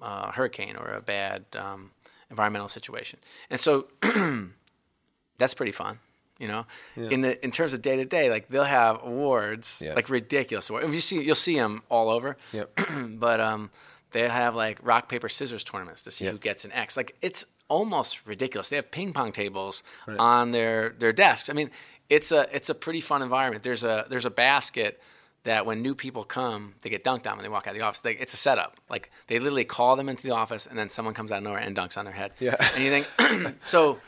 [0.00, 1.90] a hurricane or a bad um,
[2.30, 3.18] environmental situation.
[3.50, 3.86] And so
[5.38, 5.98] that's pretty fun.
[6.38, 9.94] You know, in the in terms of day to day, like they'll have awards, Yeah.
[9.94, 10.88] like ridiculous awards.
[10.92, 12.36] You see, you'll see them all over.
[12.52, 12.80] Yep.
[13.20, 13.70] but um,
[14.14, 16.32] they have like rock paper scissors tournaments to see Yep.
[16.32, 16.96] who gets an X.
[16.96, 18.70] Like it's almost ridiculous.
[18.70, 19.82] They have ping pong tables
[20.18, 21.50] on their their desks.
[21.50, 21.70] I mean,
[22.08, 23.62] it's a it's a pretty fun environment.
[23.62, 25.00] There's a there's a basket
[25.42, 27.84] that when new people come, they get dunked on when they walk out of the
[27.84, 28.00] office.
[28.00, 28.78] They, it's a setup.
[28.88, 31.60] Like they literally call them into the office, and then someone comes out of nowhere
[31.60, 32.32] and dunks on their head.
[32.40, 32.56] Yeah.
[32.74, 33.98] And you think so.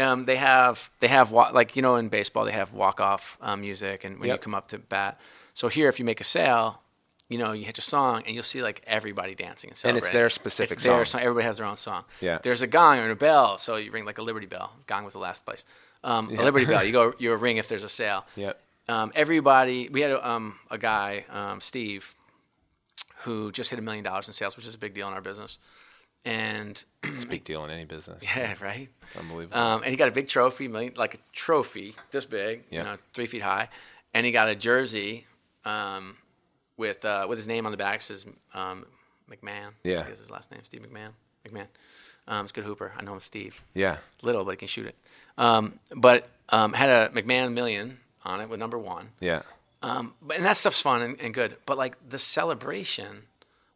[0.00, 3.60] Um, they have they have like you know in baseball they have walk off um,
[3.62, 5.18] music and when you come up to bat.
[5.52, 6.80] So here, if you make a sale,
[7.30, 10.10] you know you hit your song and you'll see like everybody dancing and And it's
[10.10, 11.22] their specific It's their song.
[11.22, 12.04] Everybody has their own song.
[12.20, 12.38] Yeah.
[12.42, 14.70] There's a gong or a bell, so you ring like a Liberty Bell.
[14.86, 15.64] Gong was the last place.
[16.04, 16.84] Um, A Liberty Bell.
[16.84, 17.14] You go.
[17.18, 18.26] You ring if there's a sale.
[18.36, 18.60] Yep.
[18.88, 19.88] Um, everybody.
[19.88, 22.14] We had a, um, a guy, um, Steve,
[23.22, 25.20] who just hit a million dollars in sales, which is a big deal in our
[25.20, 25.58] business.
[26.24, 28.22] And It's a big deal in any business.
[28.36, 28.88] yeah, right.
[29.02, 29.58] It's unbelievable.
[29.58, 32.78] Um, and he got a big trophy, million, like a trophy this big, Yeah.
[32.78, 33.68] you know, three feet high,
[34.12, 35.26] and he got a jersey
[35.64, 36.16] um,
[36.80, 38.00] with uh, with his name on the back.
[38.00, 38.86] It says um,
[39.30, 39.70] McMahon.
[39.84, 40.00] Yeah.
[40.00, 41.10] I guess his last name, Steve McMahon.
[41.46, 41.66] McMahon.
[42.26, 42.92] Um, it's a good hooper.
[42.98, 43.60] I know him, Steve.
[43.74, 43.98] yeah.
[44.22, 44.96] Little, but he can shoot it.
[45.38, 49.10] Um, but um, had a McMahon million on it with number one.
[49.20, 49.42] Yeah.
[49.82, 51.56] Um, but and that stuff's fun and, and good.
[51.66, 53.22] But like the celebration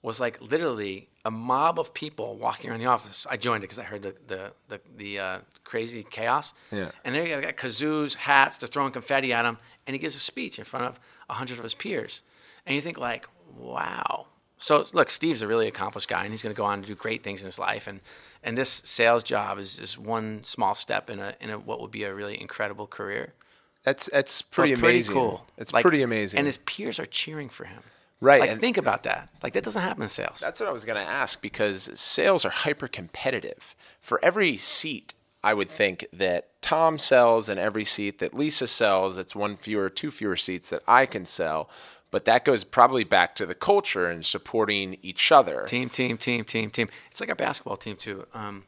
[0.02, 3.26] was like literally a mob of people walking around the office.
[3.30, 6.52] I joined it because I heard the the the, the uh, crazy chaos.
[6.70, 6.90] Yeah.
[7.04, 10.58] And they got kazoos, hats, they're throwing confetti at him, and he gives a speech
[10.58, 12.22] in front of a hundred of his peers.
[12.66, 14.26] And you think like, wow.
[14.58, 16.94] So look, Steve's a really accomplished guy, and he's going to go on to do
[16.94, 17.86] great things in his life.
[17.86, 18.00] And
[18.42, 21.90] and this sales job is, just one small step in a in a, what would
[21.90, 23.34] be a really incredible career.
[23.82, 25.14] That's that's But pretty amazing.
[25.14, 25.46] cool.
[25.58, 26.38] It's Like, pretty amazing.
[26.38, 27.82] And his peers are cheering for him.
[28.20, 29.28] Right, Like and- think about that.
[29.42, 30.38] Like that doesn't happen in sales.
[30.40, 33.76] That's what I was going to ask because sales are hyper competitive.
[34.00, 39.18] For every seat, I would think that Tom sells, and every seat that Lisa sells,
[39.18, 41.68] it's one fewer, two fewer seats that I can sell.
[42.14, 45.64] But that goes probably back to the culture and supporting each other.
[45.64, 46.86] team, team, team, team, team.
[47.10, 48.62] It's like our basketball team too, um,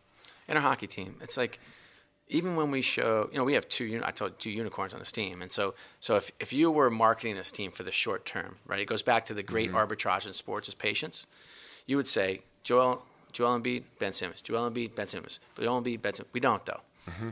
[0.48, 1.14] and our hockey team.
[1.20, 1.60] It's like
[2.26, 4.02] even when we show, you know, we have two.
[4.04, 7.36] I told two unicorns on this team, and so so if if you were marketing
[7.36, 8.80] this team for the short term, right?
[8.80, 11.24] It goes back to the great arbitrage in sports is patience.
[11.86, 16.14] You would say Joel Joel Embiid, Ben Simmons, Joel Embiid, Ben Simmons, Joel Embiid, Ben
[16.14, 16.32] Simmons.
[16.32, 16.80] We don't though.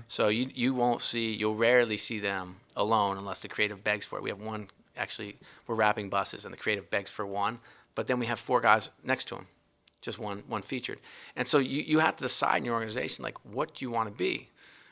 [0.07, 4.19] So you you won't see you'll rarely see them alone unless the creative begs for
[4.19, 4.23] it.
[4.23, 7.59] We have one actually we're wrapping buses and the creative begs for one,
[7.95, 9.47] but then we have four guys next to him,
[10.01, 10.99] just one one featured.
[11.37, 14.09] And so you you have to decide in your organization like what do you want
[14.09, 14.51] to be.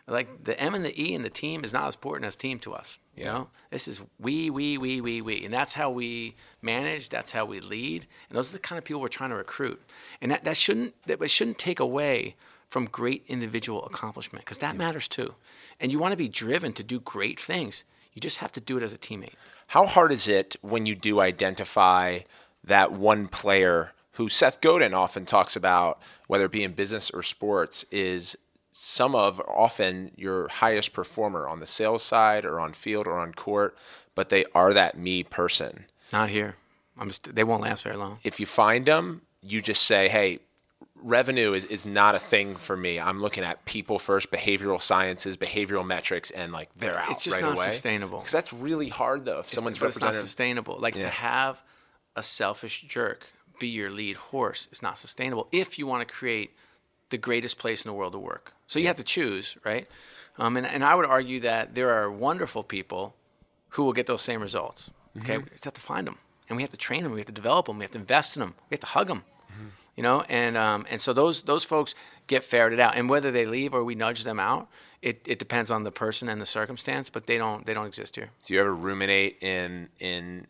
[0.08, 2.58] Like the M and the E in the team is not as important as team
[2.60, 2.98] to us.
[3.16, 7.08] You know, this is we, we, we, we, we, and that's how we manage.
[7.08, 9.80] That's how we lead, and those are the kind of people we're trying to recruit.
[10.20, 12.36] And that, that shouldn't that shouldn't take away
[12.68, 15.34] from great individual accomplishment because that matters too.
[15.78, 17.84] And you want to be driven to do great things.
[18.14, 19.34] You just have to do it as a teammate.
[19.72, 22.18] How hard is it when you do identify
[22.62, 27.22] that one player who Seth Godin often talks about, whether it be in business or
[27.22, 28.36] sports, is
[28.70, 33.32] some of often your highest performer on the sales side or on field or on
[33.32, 33.74] court,
[34.14, 35.86] but they are that me person.
[36.12, 36.56] Not here.
[36.98, 37.34] I'm just.
[37.34, 38.18] They won't last very long.
[38.24, 40.40] If you find them, you just say, hey,
[41.02, 42.98] revenue is, is not a thing for me.
[43.00, 47.36] I'm looking at people first, behavioral sciences, behavioral metrics, and like they're out It's just
[47.36, 47.66] right not away.
[47.66, 48.18] sustainable.
[48.18, 49.40] Because that's really hard though.
[49.40, 50.76] If someone's but it's not sustainable.
[50.78, 51.02] Like Yeah.
[51.02, 51.62] to have
[52.16, 53.26] a selfish jerk
[53.58, 56.50] be your lead horse is not sustainable if you want to create
[57.10, 58.54] the greatest place in the world to work.
[58.66, 59.86] So you have to choose, right?
[60.38, 63.14] Um, and, and I would argue that there are wonderful people
[63.70, 64.90] who will get those same results.
[65.18, 66.16] Okay, we just have to find them,
[66.48, 67.12] and we have to train them.
[67.12, 67.78] We have to develop them.
[67.78, 68.54] We have to invest in them.
[68.70, 69.24] We have to hug them.
[69.96, 71.94] You know, and um, and so those those folks
[72.26, 74.68] get ferreted out, and whether they leave or we nudge them out,
[75.02, 77.10] it, it depends on the person and the circumstance.
[77.10, 78.30] But they don't they don't exist here.
[78.44, 80.46] Do you ever ruminate in in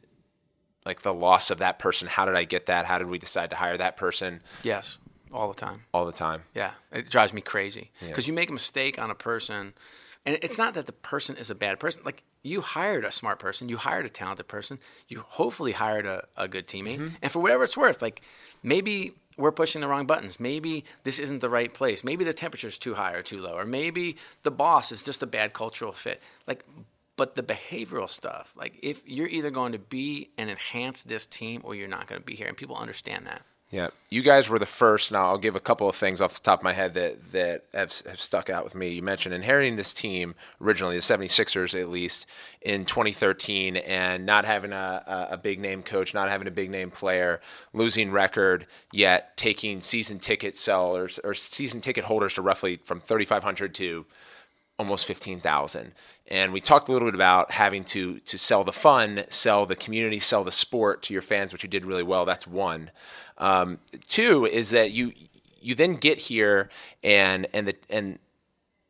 [0.87, 2.09] like the loss of that person?
[2.09, 2.87] How did I get that?
[2.87, 4.43] How did we decide to hire that person?
[4.63, 4.99] Yes,
[5.33, 5.85] all the time.
[5.93, 6.43] All the time.
[6.55, 9.75] Yeah, it drives me crazy because you make a mistake on a person,
[10.25, 12.03] and it's not that the person is a bad person.
[12.05, 14.79] Like you hired a smart person, you hired a talented person,
[15.09, 18.23] you hopefully hired a, a good teammate, and for whatever it's worth, like
[18.63, 20.39] maybe we're pushing the wrong buttons.
[20.39, 22.05] Maybe this isn't the right place.
[22.05, 25.27] Maybe the temperature's too high or too low, or maybe the boss is just a
[25.27, 26.23] bad cultural fit.
[26.47, 26.65] Like.
[27.15, 31.61] But the behavioral stuff, like if you're either going to be and enhance this team
[31.63, 33.43] or you're not going to be here, and people understand that.
[33.73, 35.13] Yeah, you guys were the first.
[35.13, 37.65] Now I'll give a couple of things off the top of my head that that
[37.73, 38.91] have, have stuck out with me.
[38.91, 42.27] You mentioned inheriting this team originally, the 76ers at least
[42.61, 46.91] in 2013, and not having a, a, big name coach, not having a big name
[46.91, 47.41] player,
[47.73, 53.75] losing record, yet taking season ticket sellers or season ticket holders to roughly from 3,500
[53.77, 54.05] to
[54.83, 55.93] almost 15,000.
[56.29, 59.77] And we talked a little bit about having to to sell the fun, sell the
[59.77, 62.25] community, sell the sport to your fans, which you did really well.
[62.25, 62.91] That's one.
[63.39, 63.79] Um,
[64.09, 65.13] two is that you
[65.61, 66.69] you then get here
[67.05, 68.19] and and the and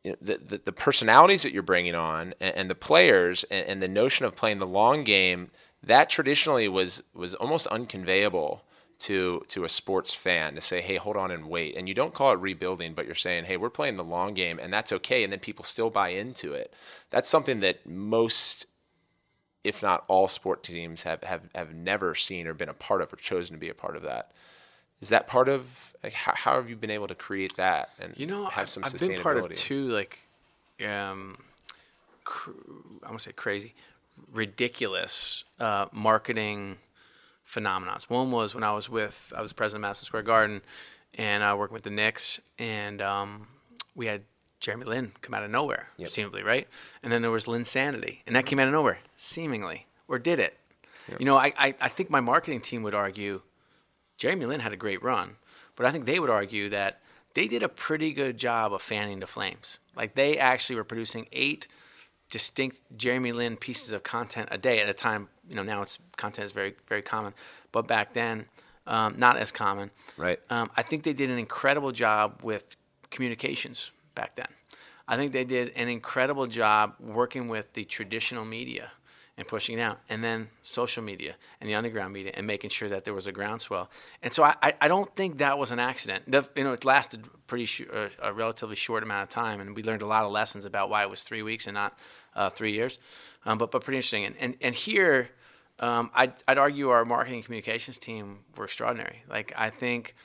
[0.03, 3.65] you know, the, the, the personalities that you're bringing on and, and the players and,
[3.67, 5.51] and the notion of playing the long game
[5.83, 8.61] that traditionally was was almost unconveyable
[9.03, 11.75] to to a sports fan to say, hey, hold on and wait.
[11.75, 14.59] And you don't call it rebuilding, but you're saying, hey, we're playing the long game,
[14.61, 15.23] and that's okay.
[15.23, 16.73] And then people still buy into it.
[17.09, 18.65] That's something that most,
[19.63, 23.11] if not all, sport teams have have have never seen or been a part of
[23.11, 24.31] or chosen to be a part of that.
[25.01, 28.13] Is that part of like how, how have you been able to create that and
[28.15, 29.07] You know, have I've, some I've sustainability?
[29.09, 30.19] been part of two like,
[30.87, 31.37] um,
[32.23, 32.51] cr-
[33.03, 33.73] I want to say crazy,
[34.31, 36.77] ridiculous uh, marketing
[37.43, 37.97] phenomena.
[38.07, 40.61] One was when I was with I was the president of Madison Square Garden,
[41.15, 43.47] and I worked with the Knicks, and um,
[43.95, 44.23] we had
[44.59, 46.67] Jeremy Lin come out of nowhere, seemingly right,
[47.01, 50.39] and then there was Lin Sanity, and that came out of nowhere, seemingly, or did
[50.39, 50.57] it?
[51.19, 53.41] You know, I, I I think my marketing team would argue
[54.17, 55.35] Jeremy Lin had a great run,
[55.75, 57.01] but I think they would argue that
[57.33, 59.79] they did a pretty good job of fanning the flames.
[59.95, 61.67] Like they actually were producing eight
[62.29, 65.29] distinct Jeremy Lin pieces of content a day at a time.
[65.47, 67.33] You know, now it's content is very very common,
[67.71, 68.45] but back then,
[68.87, 69.91] um, not as common.
[70.17, 70.39] Right.
[70.49, 72.75] Um, I think they did an incredible job with
[73.09, 74.47] communications back then.
[75.07, 78.91] I think they did an incredible job working with the traditional media
[79.37, 82.87] and pushing it out, and then social media and the underground media, and making sure
[82.87, 83.89] that there was a groundswell.
[84.21, 86.29] And so I, I, don't think that was an accident.
[86.31, 89.75] The, you know, it lasted pretty sh- uh, a relatively short amount of time, and
[89.75, 91.97] we learned a lot of lessons about why it was three weeks and not
[92.35, 92.99] uh, three years.
[93.45, 94.25] Um, but but pretty interesting.
[94.25, 95.29] And and, and here,
[95.79, 99.23] um, I'd, I'd argue our marketing communications team were extraordinary.
[99.29, 100.15] Like I think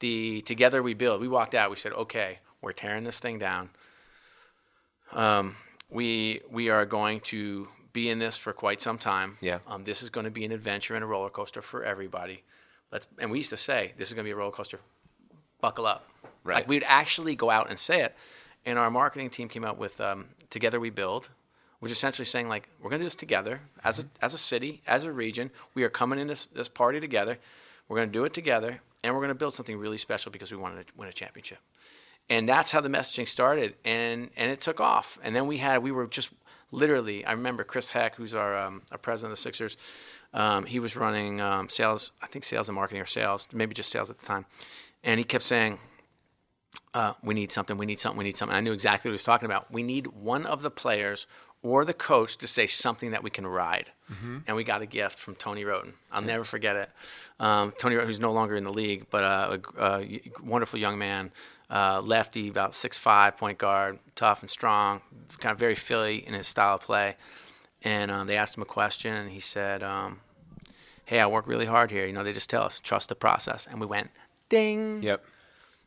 [0.00, 1.20] the together we build.
[1.20, 1.70] We walked out.
[1.70, 3.70] We said, okay, we're tearing this thing down.
[5.12, 5.56] Um,
[5.90, 9.38] we we are going to be in this for quite some time.
[9.40, 9.58] Yeah.
[9.66, 12.42] Um, this is going to be an adventure and a roller coaster for everybody.
[12.92, 14.80] Let's and we used to say this is going to be a roller coaster.
[15.60, 16.08] Buckle up.
[16.44, 16.56] Right.
[16.56, 18.14] Like we'd actually go out and say it,
[18.64, 21.30] and our marketing team came out with um, "Together We Build,"
[21.80, 24.38] which is essentially saying like we're going to do this together as a as a
[24.38, 25.50] city, as a region.
[25.74, 27.38] We are coming in this this party together.
[27.88, 30.50] We're going to do it together, and we're going to build something really special because
[30.50, 31.58] we wanted to win a championship.
[32.28, 35.18] And that's how the messaging started and and it took off.
[35.22, 36.30] And then we had we were just
[36.72, 39.76] literally i remember chris heck who's our, um, our president of the sixers
[40.34, 43.90] um, he was running um, sales i think sales and marketing or sales maybe just
[43.90, 44.44] sales at the time.
[45.04, 45.78] And he kept saying
[46.92, 48.56] uh, we need something we need something we need something.
[48.56, 49.70] I knew exactly what he was talking about.
[49.70, 51.26] We need one of the players
[51.62, 53.90] or the coach to say something that we can ride
[54.46, 56.90] and we got a gift from tony wroten i'll never forget it
[57.40, 60.96] um, tony wroten who's no longer in the league but uh, a, a wonderful young
[60.98, 61.32] man
[61.70, 65.00] uh, lefty, about six five, point guard, tough and strong,
[65.40, 67.16] kind of very Philly in his style of play.
[67.82, 70.20] And um, they asked him a question, and he said, um,
[71.04, 72.06] "Hey, I work really hard here.
[72.06, 74.10] You know, they just tell us trust the process." And we went,
[74.48, 75.24] "Ding!" Yep.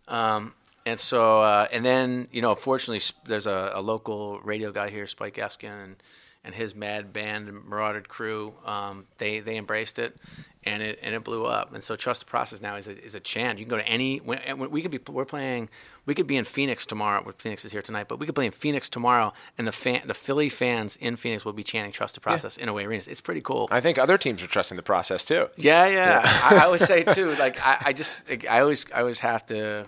[0.08, 0.54] Um,
[0.86, 5.08] and so, uh, and then you know, fortunately, there's a, a local radio guy here,
[5.08, 5.96] Spike Eskin, and
[6.44, 8.54] and his Mad Band and Marauded crew.
[8.66, 10.16] Um, they they embraced it,
[10.64, 11.74] and it and it blew up.
[11.74, 13.60] And so, trust the process now is a, is a chant.
[13.60, 14.18] You can go to any.
[14.18, 14.40] When,
[14.72, 15.70] we could be we're playing.
[16.06, 17.22] We could be in Phoenix tomorrow.
[17.24, 20.02] Well, Phoenix is here tonight, but we could play in Phoenix tomorrow, and the fan,
[20.06, 23.08] the Philly fans in Phoenix will be chanting "Trust the process" in away arenas.
[23.08, 23.68] It's pretty cool.
[23.70, 25.50] I think other teams are trusting the process too.
[25.58, 26.22] Yeah, yeah.
[26.24, 27.36] I, I always say too.
[27.36, 29.86] Like I, I just, I always, I always have to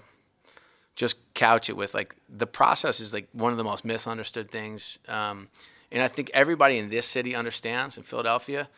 [1.34, 5.00] couch it with like the process is like one of the most misunderstood things.
[5.08, 5.50] Um,
[5.92, 8.70] and I think everybody in this city understands in Philadelphia,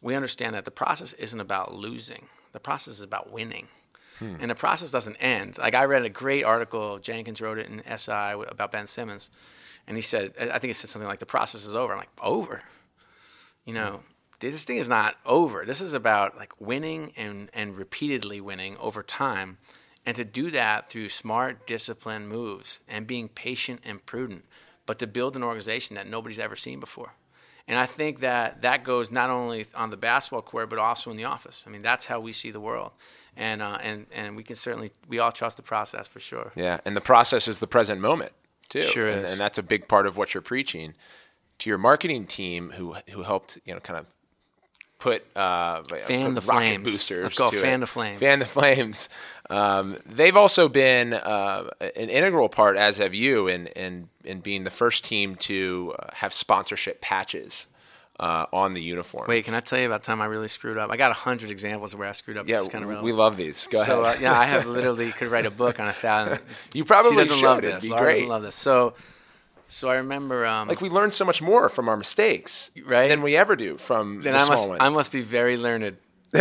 [0.00, 2.26] we understand that the process isn't about losing.
[2.52, 3.68] The process is about winning.
[4.18, 4.36] Hmm.
[4.40, 5.58] And the process doesn't end.
[5.58, 9.30] Like I read a great article, Jenkins wrote it in SI about Ben Simmons.
[9.86, 11.92] And he said, I think he said something like, the process is over.
[11.92, 12.62] I'm like, over?
[13.64, 14.02] You know,
[14.38, 15.64] this thing is not over.
[15.64, 19.58] This is about like winning and, and repeatedly winning over time.
[20.04, 24.44] And to do that through smart, disciplined moves and being patient and prudent,
[24.84, 27.14] but to build an organization that nobody's ever seen before.
[27.68, 31.16] And I think that that goes not only on the basketball court, but also in
[31.16, 31.62] the office.
[31.66, 32.90] I mean, that's how we see the world.
[33.36, 36.52] And, uh, and, and we can certainly, we all trust the process for sure.
[36.56, 36.80] Yeah.
[36.84, 38.32] And the process is the present moment,
[38.68, 38.82] too.
[38.82, 39.30] Sure and, is.
[39.30, 40.94] and that's a big part of what you're preaching.
[41.60, 44.06] To your marketing team who, who helped, you know, kind of
[44.98, 46.84] put uh, fan put the flames.
[46.84, 47.22] boosters.
[47.22, 47.80] Let's go to fan it.
[47.80, 48.18] the flames.
[48.18, 49.08] Fan the flames.
[49.52, 54.64] Um, they've also been uh, an integral part, as have you, in in in being
[54.64, 57.66] the first team to uh, have sponsorship patches.
[58.20, 59.26] Uh, on the uniform.
[59.26, 60.90] Wait, can I tell you about the time I really screwed up?
[60.92, 62.46] I got a hundred examples of where I screwed up.
[62.46, 63.66] yeah, this kind of we love these.
[63.66, 64.18] Go so, ahead.
[64.18, 66.38] Uh, yeah, I have literally could write a book on a thousand.
[66.72, 67.44] You probably she doesn't should.
[67.44, 67.82] love It'd this.
[67.84, 68.12] be Lara great.
[68.14, 68.54] doesn't love this.
[68.54, 68.94] So,
[69.66, 70.46] so I remember.
[70.46, 73.08] Um, like we learn so much more from our mistakes Right.
[73.08, 74.78] than we ever do from then the I small must ones.
[74.82, 75.96] I must be very learned.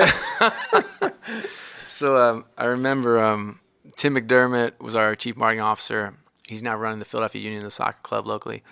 [2.02, 3.60] so um, I remember um,
[3.96, 6.16] Tim McDermott was our chief marketing officer.
[6.48, 8.64] He's now running the Philadelphia Union, the soccer club locally,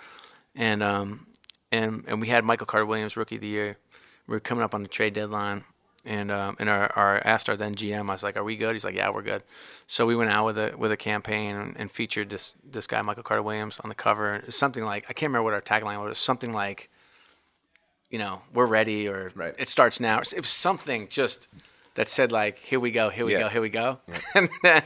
[0.56, 1.28] and um,
[1.70, 3.76] and and we had Michael Carter Williams, rookie of the year.
[4.26, 5.62] We were coming up on the trade deadline,
[6.04, 8.72] and um, and our, our asked our then GM, I was like, "Are we good?"
[8.72, 9.44] He's like, "Yeah, we're good."
[9.86, 13.00] So we went out with a with a campaign and, and featured this this guy
[13.00, 14.34] Michael Carter Williams on the cover.
[14.34, 16.06] It was something like I can't remember what our tagline was.
[16.06, 16.90] It was something like
[18.10, 19.54] you know, we're ready or Right.
[19.56, 20.18] it starts now.
[20.18, 21.46] It was something just
[21.94, 23.40] that said like, here we go, here we Yeah.
[23.40, 23.98] go, here we go.
[24.34, 24.82] and then,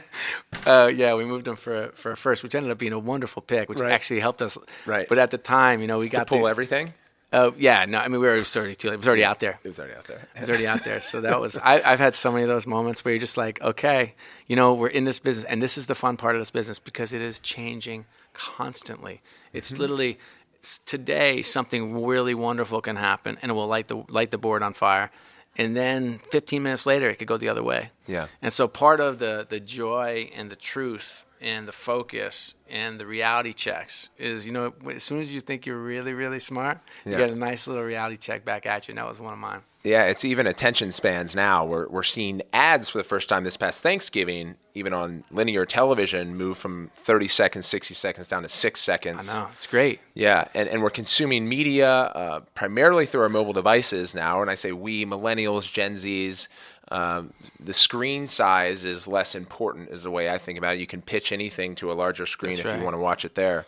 [0.65, 3.41] uh, yeah, we moved him for for a first, which ended up being a wonderful
[3.41, 3.91] pick, which Right.
[3.91, 4.57] actually helped us.
[4.85, 5.07] Right.
[5.07, 6.93] But at the time, you know, we got to pull the, everything.
[7.33, 8.93] Oh yeah, no, I mean we were already too late.
[8.93, 9.59] It was already out there.
[9.63, 10.27] It was already out there.
[10.35, 11.01] It was already out there.
[11.01, 13.61] So that was I, I've had so many of those moments where you're just like,
[13.61, 14.13] okay,
[14.47, 16.79] you know, we're in this business, and this is the fun part of this business
[16.79, 19.21] because it is changing constantly.
[19.53, 19.81] It's Mm-hmm.
[19.81, 20.19] literally
[20.55, 24.63] it's today something really wonderful can happen, and it will light the light the board
[24.63, 25.11] on fire,
[25.57, 27.91] and then 15 minutes later it could go the other way.
[28.07, 28.27] Yeah.
[28.41, 33.05] And so part of the the joy and the truth and the focus and the
[33.05, 37.11] reality checks is, you know, as soon as you think you're really really smart, Yeah.
[37.11, 39.39] you get a nice little reality check back at you, and that was one of
[39.39, 39.61] mine.
[39.85, 41.65] Yeah, it's even attention spans now.
[41.65, 46.35] We're, we're seeing ads for the first time this past Thanksgiving, even on linear television,
[46.35, 49.29] move from 30 seconds, 60 seconds down to six seconds.
[49.29, 49.99] I know it's great.
[50.15, 54.41] Yeah, and, and we're consuming media uh, primarily through our mobile devices now.
[54.41, 56.47] And I say we, millennials, Gen Zs,
[56.91, 60.79] um, the screen size is less important, is the way I think about it.
[60.79, 62.77] You can pitch anything to a larger screen That's if right.
[62.79, 63.65] you want to watch it there.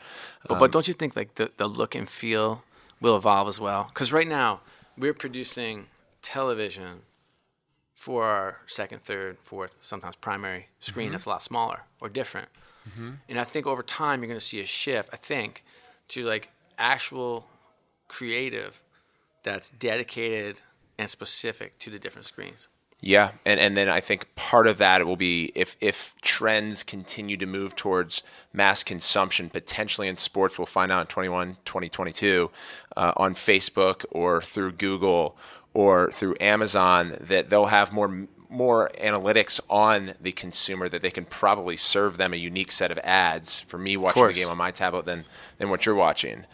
[0.47, 2.63] But, but don't you think like the, the look and feel
[3.01, 3.85] will evolve as well?
[3.85, 4.61] Because right now
[4.97, 5.87] we're producing
[6.27, 7.03] television
[7.95, 12.49] for our second, third, fourth, sometimes primary screen that's a lot smaller or different.
[13.29, 15.09] And I think over time you're going to see a shift.
[15.13, 15.63] I think
[16.09, 17.45] to like actual
[18.09, 18.83] creative
[19.43, 20.61] that's dedicated
[20.97, 22.67] and specific to the different screens.
[22.99, 27.37] Yeah, and and then I think part of that will be if if trends continue
[27.37, 28.23] to move towards
[28.53, 32.49] mass consumption, potentially in sports, we'll find out in 21, 2022,
[32.95, 35.37] uh, on Facebook or through Google
[35.77, 41.23] or through Amazon that they'll have more more analytics on the consumer that they can
[41.25, 44.71] probably serve them a unique set of ads for me watching the game on my
[44.71, 45.23] tablet than
[45.59, 46.45] than what you're watching.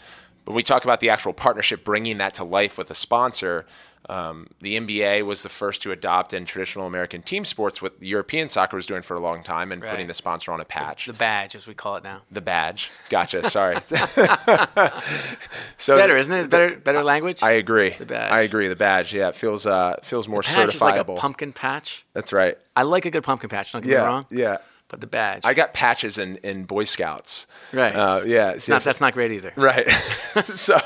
[0.43, 3.65] But when we talk about the actual partnership, bringing that to life with a sponsor,
[4.09, 8.49] um, the NBA was the first to adopt in traditional American team sports what European
[8.49, 11.05] soccer was doing for a long time and putting the sponsor on a patch.
[11.05, 12.21] The badge, as we call it now.
[12.31, 12.91] The badge.
[13.09, 13.49] Gotcha.
[13.49, 13.77] Sorry.
[15.77, 16.49] so Better, isn't it?
[16.49, 17.41] Better, better language.
[17.43, 17.91] I agree.
[17.91, 18.31] The badge.
[18.31, 18.67] I agree.
[18.67, 19.13] The badge.
[19.13, 21.17] Yeah, it feels uh feels more patch is like a certifiable.
[21.17, 22.05] pumpkin patch.
[22.13, 22.57] That's right.
[22.75, 23.71] I like a good pumpkin patch.
[23.71, 24.01] Don't get Yeah.
[24.01, 24.25] me wrong.
[24.29, 24.57] Yeah.
[24.93, 25.41] But the badge.
[25.43, 27.47] I got patches in in Boy Scouts.
[27.71, 27.95] right.
[27.95, 28.51] Uh, yeah.
[28.51, 29.51] It's not, that's not great either.
[29.55, 29.89] Right.
[30.45, 30.79] so,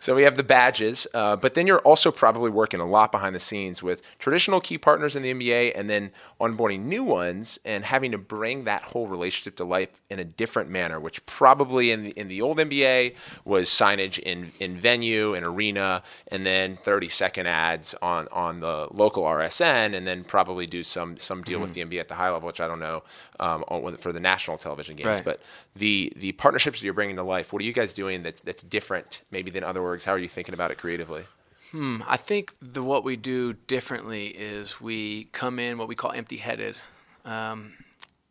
[0.00, 3.36] so we have the badges, uh, but then you're also probably working a lot behind
[3.36, 7.84] the scenes with traditional key partners in the NBA, and then onboarding new ones and
[7.84, 10.98] having to bring that whole relationship to life in a different manner.
[10.98, 13.14] Which probably in the, in the old NBA
[13.44, 18.88] was signage in in venue and arena, and then 30 second ads on on the
[18.90, 22.30] local RSN, and then probably do some some deal with the NBA at the high
[22.30, 23.02] level, which I don't know
[23.40, 25.24] um, on, for the national television games, Right.
[25.24, 25.40] but
[25.76, 28.62] the the partnerships that you're bringing to life what are you guys doing that's that's
[28.62, 31.24] different maybe than other orgs how are you thinking about it creatively?
[31.72, 36.12] Hmm, I think the what we do differently is we come in what we call
[36.12, 36.76] empty-headed,
[37.24, 37.74] um,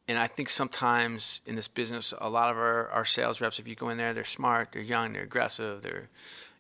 [0.08, 3.68] and I think sometimes in this business, a lot of our, our sales reps, if
[3.68, 6.08] you go in there, they're smart, they're young, they're aggressive, they're,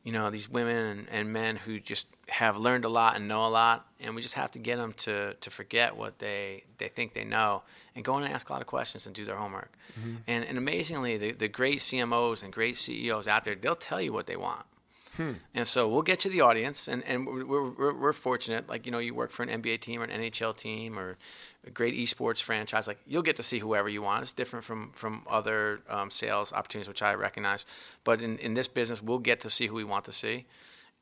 [0.03, 3.45] you know, these women and, and men who just have learned a lot and know
[3.45, 6.87] a lot, and we just have to get them to, to forget what they, they
[6.89, 7.63] think they know
[7.95, 9.71] and go in and ask a lot of questions and do their homework.
[9.99, 10.15] Mm-hmm.
[10.27, 14.13] And, and amazingly, the, the great CMOs and great CEOs out there, they'll tell you
[14.13, 14.65] what they want.
[15.17, 15.33] Hmm.
[15.53, 18.67] And so we'll get to the audience, and, and we're, we're, we're, fortunate.
[18.67, 21.17] Like, you know, you work for an NBA team or an NHL team or
[21.67, 22.87] a great esports franchise.
[22.87, 24.23] Like, you'll get to see whoever you want.
[24.23, 27.63] It's different from, from other um, sales opportunities, which I recognize.
[28.03, 30.45] But in, in this business, we'll get to see who we want to see.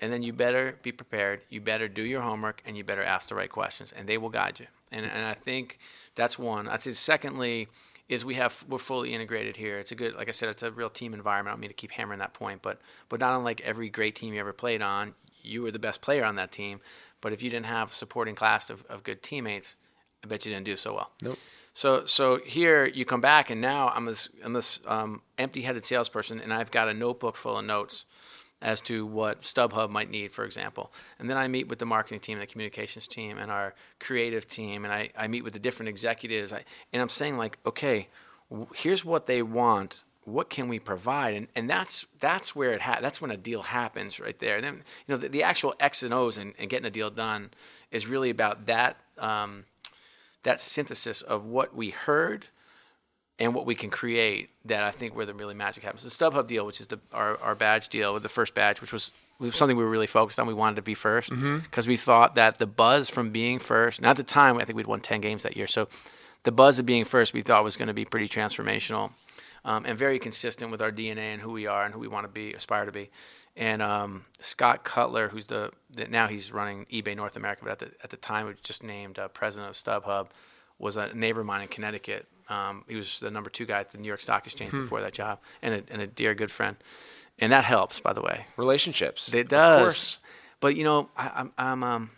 [0.01, 1.41] And then you better be prepared.
[1.49, 4.29] You better do your homework, and you better ask the right questions, and they will
[4.29, 4.67] guide you.
[4.91, 5.79] And, and I think
[6.15, 6.67] that's one.
[6.67, 7.67] I'd say, secondly,
[8.09, 9.79] is we have we're fully integrated here.
[9.79, 11.51] It's a good, like I said, it's a real team environment.
[11.51, 14.33] I don't mean to keep hammering that point, but but not unlike every great team
[14.33, 16.81] you ever played on, you were the best player on that team.
[17.21, 19.77] But if you didn't have a supporting class of, of good teammates,
[20.23, 21.11] I bet you didn't do so well.
[21.21, 21.37] Nope.
[21.71, 26.41] So so here you come back, and now I'm this I'm this um, empty-headed salesperson,
[26.41, 28.05] and I've got a notebook full of notes
[28.61, 30.91] as to what StubHub might need, for example.
[31.19, 34.47] And then I meet with the marketing team and the communications team and our creative
[34.47, 36.53] team, and I, I meet with the different executives.
[36.53, 38.07] I, and I'm saying, like, okay,
[38.75, 40.03] here's what they want.
[40.25, 41.33] What can we provide?
[41.33, 44.57] And, and that's that's where it ha- that's when a deal happens right there.
[44.57, 47.09] And then you know the, the actual X and O's and, and, getting a deal
[47.09, 47.49] done
[47.89, 49.65] is really about that um,
[50.43, 52.45] that synthesis of what we heard–
[53.41, 56.03] and what we can create that I think where the really magic happens.
[56.03, 58.93] The StubHub deal, which is the our, our badge deal, with the first badge, which
[58.93, 60.45] was, was something we were really focused on.
[60.45, 61.89] We wanted to be first because mm-hmm.
[61.89, 64.85] we thought that the buzz from being first, and at the time, I think we'd
[64.85, 65.65] won 10 games that year.
[65.65, 65.87] So
[66.43, 69.11] the buzz of being first we thought was going to be pretty transformational
[69.65, 72.25] um, and very consistent with our DNA and who we are and who we want
[72.25, 73.09] to be, aspire to be.
[73.57, 77.79] And um, Scott Cutler, who's the, the, now he's running eBay North America, but at
[77.79, 80.27] the, at the time, was just named uh, president of StubHub,
[80.79, 83.91] was a neighbor of mine in Connecticut um, he was the number two guy at
[83.91, 84.81] the New York Stock Exchange hmm.
[84.81, 86.75] before that job, and a, and a dear good friend.
[87.39, 88.45] And that helps, by the way.
[88.57, 89.33] Relationships.
[89.33, 90.17] It does.
[90.59, 92.11] But you know, I, am I'm, I'm um,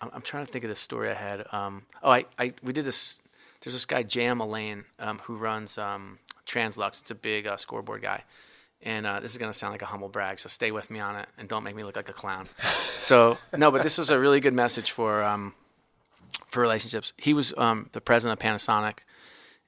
[0.00, 1.44] I'm trying to think of the story I had.
[1.52, 3.20] Um, oh, I, I we did this.
[3.60, 4.40] There's this guy J.M.
[4.40, 7.00] Allain um, who runs um, Translux.
[7.00, 8.22] It's a big uh, scoreboard guy.
[8.82, 11.00] And uh, this is going to sound like a humble brag, so stay with me
[11.00, 12.48] on it and don't make me look like a clown.
[12.94, 15.52] so no, but this is a really good message for um,
[16.48, 17.12] for relationships.
[17.18, 19.00] He was um, the president of Panasonic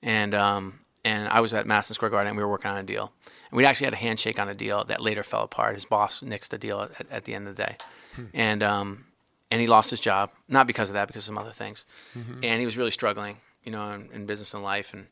[0.03, 2.83] and um, and I was at Madison Square Garden and we were working on a
[2.83, 3.13] deal.
[3.51, 5.75] And we actually had a handshake on a deal that later fell apart.
[5.75, 7.77] His boss nixed the deal at, at the end of the day,
[8.15, 8.25] hmm.
[8.33, 9.05] and um,
[9.51, 11.85] and he lost his job not because of that, because of some other things,
[12.17, 12.41] mm-hmm.
[12.43, 15.07] and he was really struggling, you know, in, in business and life, and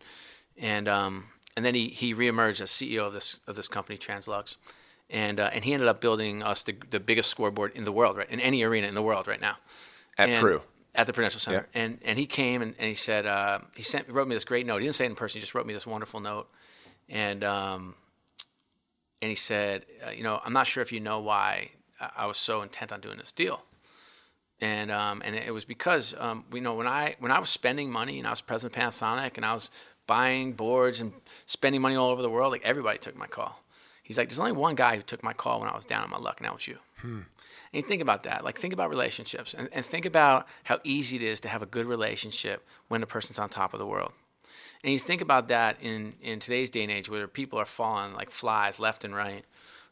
[0.57, 1.27] and um,
[1.57, 4.57] and then he he reemerged as CEO of this of this company, Translux.
[5.13, 8.17] And, uh, and he ended up building us the, the biggest scoreboard in the world,
[8.17, 8.31] right?
[8.31, 9.57] In any arena in the world right now.
[10.17, 10.61] At and, Pru
[10.95, 11.83] at the Prudential Center, yeah.
[11.83, 14.45] and and he came and, and he said uh, he sent he wrote me this
[14.45, 14.79] great note.
[14.79, 15.39] He didn't say it in person.
[15.39, 16.49] He just wrote me this wonderful note,
[17.09, 17.95] and um,
[19.23, 21.71] and he said, uh, you know, I'm not sure if you know why
[22.17, 23.63] I was so intent on doing this deal,
[24.61, 27.91] and um, and it was because um, you know when I when I was spending
[27.91, 29.71] money and I was president of Panasonic and I was
[30.07, 31.13] buying boards and
[31.47, 33.63] spending money all over the world, like everybody took my call.
[34.03, 36.11] He's like, there's only one guy who took my call when I was down on
[36.11, 36.79] my luck, and that was you.
[37.01, 37.21] Hmm.
[37.73, 38.45] And you think about that.
[38.45, 41.67] Like, think about relationships and, and think about how easy it is to have a
[41.67, 44.13] good relationship when the person's on top of the world.
[44.83, 48.15] And you think about that in, in today's day and age where people are falling
[48.15, 49.45] like flies left and right.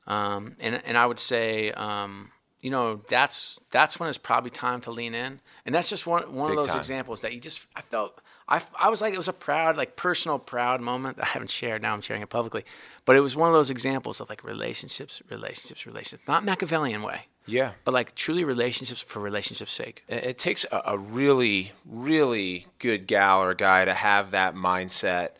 [0.06, 2.30] Um, and, and I would say, um,
[2.62, 5.40] you know, that's, that's when it's probably time to lean in.
[5.64, 6.78] And that's just one, one of those time.
[6.78, 8.18] examples that you just, I felt,
[8.48, 11.50] I, I was like, it was a proud, like personal, proud moment that I haven't
[11.50, 11.82] shared.
[11.82, 12.64] Now I'm sharing it publicly.
[13.04, 17.26] But it was one of those examples of like relationships, relationships, relationships, not Machiavellian way.
[17.48, 17.72] Yeah.
[17.84, 20.04] But like truly relationships for relationships' sake.
[20.08, 25.30] It takes a, a really, really good gal or guy to have that mindset,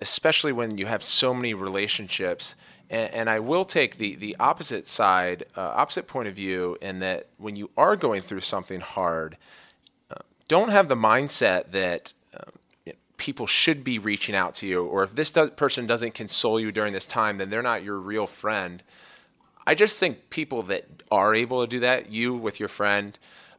[0.00, 2.56] especially when you have so many relationships.
[2.88, 6.98] And, and I will take the, the opposite side, uh, opposite point of view, in
[7.00, 9.36] that when you are going through something hard,
[10.10, 15.04] uh, don't have the mindset that uh, people should be reaching out to you, or
[15.04, 18.26] if this does, person doesn't console you during this time, then they're not your real
[18.26, 18.82] friend.
[19.66, 23.18] I just think people that are able to do that, you with your friend,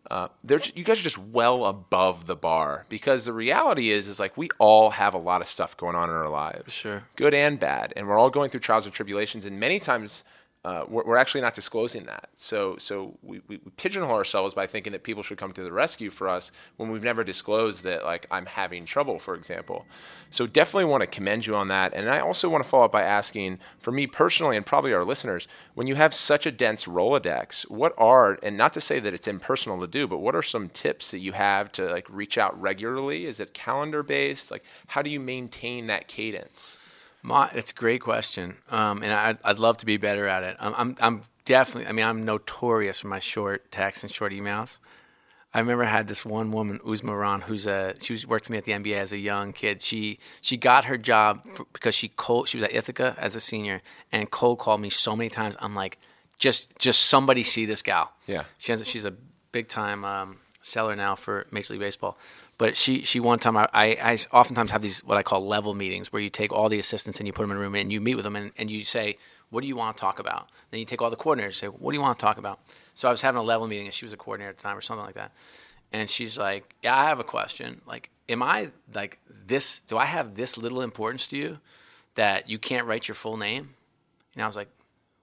[0.10, 4.36] uh, you guys are just well above the bar because the reality is is like
[4.36, 7.60] we all have a lot of stuff going on in our lives, sure, good and
[7.60, 10.24] bad, and we're all going through trials and tribulations, and many times
[10.64, 12.30] uh, we're, we're, actually not disclosing that.
[12.36, 16.12] So, so we, we, pigeonhole ourselves by thinking that people should come to the rescue
[16.12, 19.86] for us when we've never disclosed that, like, I'm having trouble, for example.
[20.30, 21.95] So, definitely want to commend you on that.
[21.95, 25.03] And I also want to follow up by asking, for me personally, and probably our
[25.03, 29.16] listeners, when you have such a dense Rolodex, what are, and not to say that
[29.16, 32.38] it's impersonal to do, but what are some tips that you have to, like, reach
[32.38, 33.26] out regularly?
[33.26, 34.51] Is it calendar based?
[34.51, 36.78] Like, how do you maintain that cadence?
[37.24, 40.58] My, it's a great question, um, and I'd, I'd love to be better at it.
[40.60, 41.88] I'm, I'm, I'm definitely.
[41.88, 44.80] I mean, I'm notorious for my short texts and short emails.
[45.54, 48.54] I remember I had this one woman, Uzma Rawn, who's a she was worked for
[48.54, 49.82] me at the NBA as a young kid.
[49.82, 53.42] She she got her job for, because she cold she was at Ithaca as a
[53.42, 55.58] senior and cold called me so many times.
[55.60, 55.98] I'm like,
[56.38, 58.14] just just somebody see this gal.
[58.28, 59.14] Yeah, she has she's a
[59.52, 62.18] big time um, seller now for Major League Baseball.
[62.62, 66.14] But she, she one time, I, I, oftentimes have these what I call level meetings
[66.14, 67.99] where you take all the assistants and you put them in a room and you
[67.99, 69.18] meet with them and, and you say,
[69.49, 70.47] what do you want to talk about?
[70.70, 72.59] Then you take all the coordinators and say, what do you want to talk about?
[72.93, 74.78] So I was having a level meeting and she was a coordinator at the time
[74.78, 75.32] or something like that.
[75.91, 77.82] And she's like, yeah, I have a question.
[77.88, 79.80] Like, am I like this?
[79.80, 81.57] Do I have this little importance to you
[82.14, 83.74] that you can't write your full name?
[84.36, 84.70] And I was like,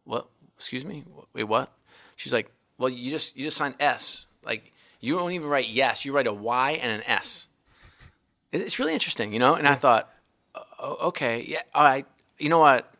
[0.02, 0.26] what?
[0.56, 1.04] Excuse me?
[1.34, 1.72] Wait, what?
[2.16, 4.26] She's like, well, you just you just signed S.
[4.44, 7.46] Like you don't even write yes, you write a Y and an S.
[8.52, 9.54] It's really interesting, you know?
[9.54, 10.08] And I thought,
[10.78, 12.06] oh, okay, yeah, all right.
[12.38, 12.90] You know what?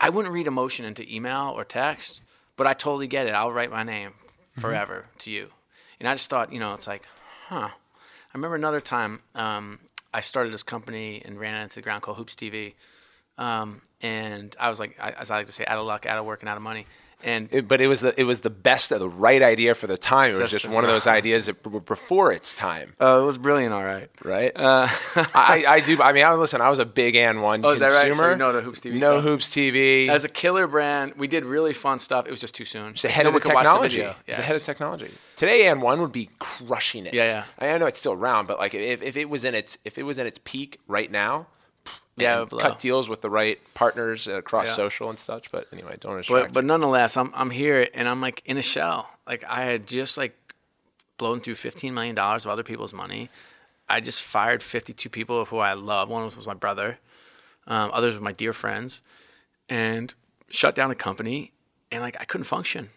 [0.00, 2.20] I wouldn't read emotion into email or text,
[2.56, 3.34] but I totally get it.
[3.34, 4.60] I'll write my name mm-hmm.
[4.60, 5.18] forever mm-hmm.
[5.18, 5.48] to you.
[6.00, 7.02] And I just thought, you know, it's like,
[7.48, 7.68] huh.
[7.70, 9.78] I remember another time um,
[10.12, 12.74] I started this company and ran into the ground called Hoops TV.
[13.38, 16.18] Um, and I was like, I, as I like to say, out of luck, out
[16.18, 16.86] of work, and out of money.
[17.24, 19.86] And it, but it was the it was the best of the right idea for
[19.86, 20.34] the time.
[20.34, 22.94] It was just one of those ideas that were before its time.
[23.00, 23.72] Oh, it was brilliant.
[23.72, 24.52] All right, right.
[24.54, 24.88] Uh,
[25.34, 26.00] I, I do.
[26.02, 26.60] I mean, I listen.
[26.60, 27.72] I was a big AND1 oh, consumer.
[27.72, 28.14] Is that right?
[28.14, 28.92] So you know the Hoops TV.
[28.94, 29.22] No stuff.
[29.24, 30.08] Hoops TV.
[30.08, 32.26] As a killer brand, we did really fun stuff.
[32.26, 32.90] It was just too soon.
[32.90, 34.02] It's ahead no of the technology.
[34.02, 35.10] The it's ahead of technology.
[35.36, 37.14] Today, AND1 would be crushing it.
[37.14, 37.74] Yeah, yeah.
[37.74, 40.02] I know it's still around, but like if, if it was in its if it
[40.02, 41.46] was in its peak right now,
[42.16, 44.74] yeah, cut deals with the right partners across yeah.
[44.74, 45.50] social and such.
[45.50, 46.48] But anyway, don't distract.
[46.48, 49.10] But, but nonetheless, I'm I'm here and I'm like in a shell.
[49.26, 50.36] Like I had just like
[51.18, 53.30] blown through 15 million dollars of other people's money.
[53.88, 56.08] I just fired 52 people who I love.
[56.08, 56.98] One was my brother.
[57.66, 59.02] Um, others were my dear friends,
[59.68, 60.12] and
[60.50, 61.52] shut down a company.
[61.90, 62.90] And like I couldn't function,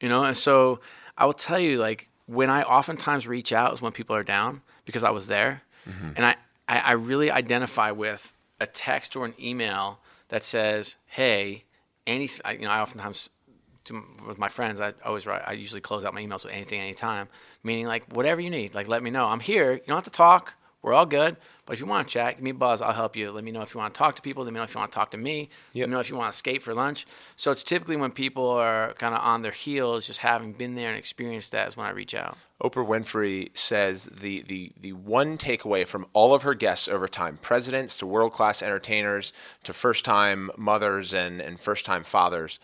[0.00, 0.24] you know.
[0.24, 0.80] And so
[1.18, 4.62] I will tell you, like when I oftentimes reach out is when people are down
[4.84, 6.10] because I was there, mm-hmm.
[6.16, 6.36] and I,
[6.68, 11.64] I I really identify with a text or an email that says, "Hey,
[12.06, 13.30] any," you know, I oftentimes
[13.84, 15.42] to, with my friends, I always write.
[15.46, 17.28] I usually close out my emails with anything, anytime,
[17.62, 18.74] meaning like whatever you need.
[18.74, 19.26] Like let me know.
[19.26, 19.72] I'm here.
[19.72, 20.54] You don't have to talk.
[20.86, 21.36] We're all good.
[21.64, 22.80] But if you want to chat, give me a buzz.
[22.80, 23.32] I'll help you.
[23.32, 24.44] Let me know if you want to talk to people.
[24.44, 25.50] Let me know if you want to talk to me.
[25.72, 25.82] Yep.
[25.82, 27.08] Let me know if you want to skate for lunch.
[27.34, 30.90] So it's typically when people are kind of on their heels, just having been there
[30.90, 32.38] and experienced that is when I reach out.
[32.62, 37.36] Oprah Winfrey says the, the, the one takeaway from all of her guests over time,
[37.42, 39.32] presidents to world class entertainers
[39.64, 42.60] to first time mothers and, and first time fathers,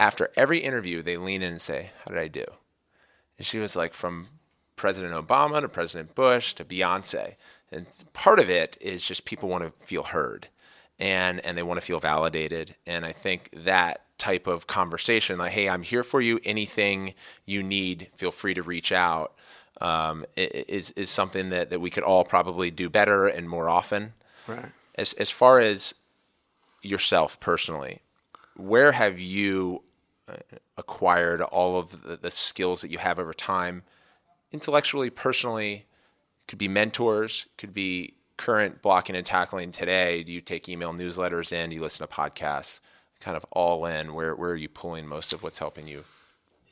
[0.00, 2.46] after every interview, they lean in and say, How did I do?
[3.36, 4.24] And she was like, From
[4.82, 7.36] President Obama to President Bush to Beyonce.
[7.70, 10.48] And part of it is just people want to feel heard
[10.98, 12.74] and and they want to feel validated.
[12.84, 16.40] And I think that type of conversation, like, hey, I'm here for you.
[16.44, 17.14] Anything
[17.46, 19.34] you need, feel free to reach out.
[19.80, 24.14] Um, is is something that, that we could all probably do better and more often.
[24.48, 24.66] Right.
[24.96, 25.94] As as far as
[26.82, 28.00] yourself personally,
[28.56, 29.84] where have you
[30.28, 30.34] uh,
[30.76, 33.84] acquired all of the, the skills that you have over time,
[34.52, 35.86] intellectually, personally,
[36.48, 40.22] could be mentors, could be current blocking and tackling today.
[40.22, 41.70] Do you take email newsletters in?
[41.70, 42.80] Do you listen to podcasts?
[43.20, 44.14] Kind of all in.
[44.14, 46.04] Where where are you pulling most of what's helping you?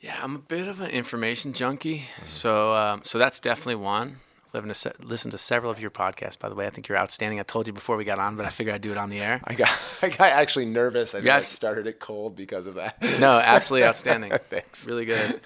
[0.01, 2.25] Yeah, I'm a bit of an information junkie, mm-hmm.
[2.25, 4.17] so um, so that's definitely one.
[4.53, 6.67] I've to listen to several of your podcasts, by the way.
[6.67, 7.39] I think you're outstanding.
[7.39, 9.21] I told you before we got on, but I figured I'd do it on the
[9.21, 9.39] air.
[9.45, 9.69] I got
[10.01, 11.15] I got actually nervous.
[11.15, 13.01] I guys, started it cold because of that.
[13.19, 14.31] No, absolutely outstanding.
[14.49, 14.85] Thanks.
[14.85, 15.39] Really good.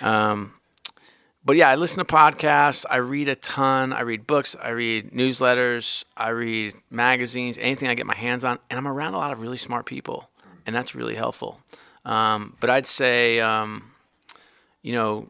[0.00, 0.54] Um,
[1.44, 2.86] but yeah, I listen to podcasts.
[2.88, 3.92] I read a ton.
[3.92, 4.56] I read books.
[4.60, 6.04] I read newsletters.
[6.16, 7.58] I read magazines.
[7.58, 10.30] Anything I get my hands on, and I'm around a lot of really smart people,
[10.66, 11.60] and that's really helpful.
[12.06, 13.92] Um, but I'd say, um,
[14.82, 15.28] you know,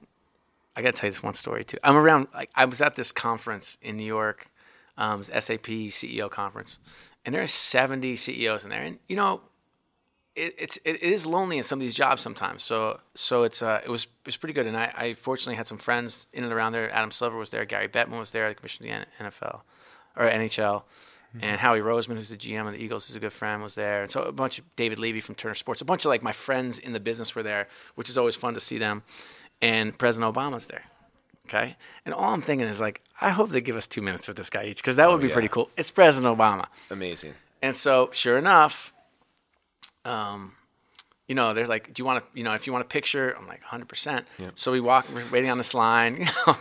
[0.76, 1.78] I got to tell you this one story too.
[1.82, 2.28] I'm around.
[2.32, 4.50] Like, I was at this conference in New York,
[4.96, 6.78] um, SAP CEO conference,
[7.24, 9.40] and there are 70 CEOs in there, and you know,
[10.36, 12.62] it, it's it is lonely in some of these jobs sometimes.
[12.62, 14.66] So so it's uh, it was it was pretty good.
[14.66, 16.90] And I, I fortunately had some friends in and around there.
[16.92, 17.64] Adam Silver was there.
[17.64, 18.48] Gary Bettman was there.
[18.48, 19.60] The commissioner of the NFL
[20.16, 20.82] or NHL.
[21.42, 24.02] and Howie Roseman, who's the GM of the Eagles, who's a good friend, was there.
[24.02, 26.30] And so a bunch of David Levy from Turner Sports, a bunch of like my
[26.30, 27.66] friends in the business were there,
[27.96, 29.02] which is always fun to see them.
[29.60, 30.84] And President Obama's there.
[31.48, 31.76] Okay.
[32.06, 34.48] And all I'm thinking is like, I hope they give us two minutes with this
[34.48, 35.34] guy each because that would be Oh, yeah.
[35.34, 35.68] pretty cool.
[35.76, 36.66] It's President Obama.
[36.90, 37.34] Amazing.
[37.60, 38.93] And so, sure enough,
[40.04, 40.52] um,
[41.28, 43.34] you know, they're like, "Do you want to, you know, if you want a picture?"
[43.38, 46.56] I'm like, "100." percent So we walk, we're waiting on this line, you know,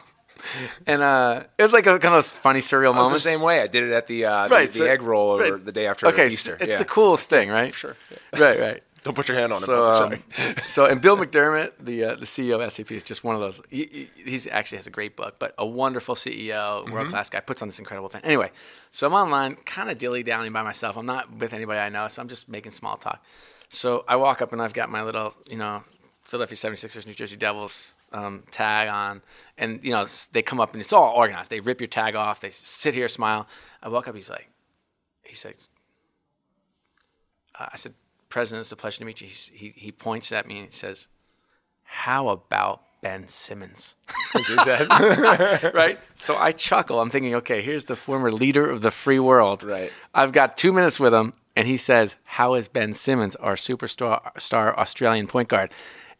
[0.87, 3.13] and uh, it was like a kind of funny surreal moment.
[3.13, 3.61] the same way.
[3.61, 5.65] I did it at the uh, Right, the, so- the egg roll over right.
[5.65, 6.57] the day after okay, Easter.
[6.59, 6.77] it's Yeah.
[6.77, 7.73] the coolest thing, right?
[7.73, 7.95] Sure.
[8.37, 8.83] Right, right.
[9.03, 9.65] Don't put your hand on it.
[9.65, 10.01] So, Buzz.
[10.01, 10.23] um,
[10.67, 13.61] so and Bill McDermott, the uh, the CEO of SAP, is just one of those.
[13.69, 17.39] He, he he's actually has a great book, but a wonderful CEO, world class guy,
[17.41, 18.21] puts on this incredible thing.
[18.23, 18.51] Anyway,
[18.91, 20.97] so I'm online, kind of dilly dallying by myself.
[20.97, 23.23] I'm not with anybody I know, so I'm just making small talk.
[23.69, 25.83] So I walk up and I've got my little, you know,
[26.21, 29.21] Philadelphia 76ers, New Jersey Devils um, tag on,
[29.57, 31.49] and you know they come up and it's all organized.
[31.49, 32.39] They rip your tag off.
[32.39, 33.47] They sit here, smile.
[33.81, 34.15] I walk up.
[34.15, 34.49] He's like,
[35.23, 35.69] he says,
[37.59, 37.93] uh, I said,
[38.33, 39.27] President, it's a pleasure to meet you.
[39.27, 41.07] He's, he, he points at me and he says,
[41.83, 43.95] How about Ben Simmons?
[45.71, 45.99] right?
[46.15, 46.99] So I chuckle.
[46.99, 49.61] I'm thinking, okay, here's the former leader of the free world.
[49.61, 49.93] Right.
[50.15, 54.31] I've got two minutes with him, and he says, How is Ben Simmons, our superstar
[54.41, 55.71] star Australian point guard?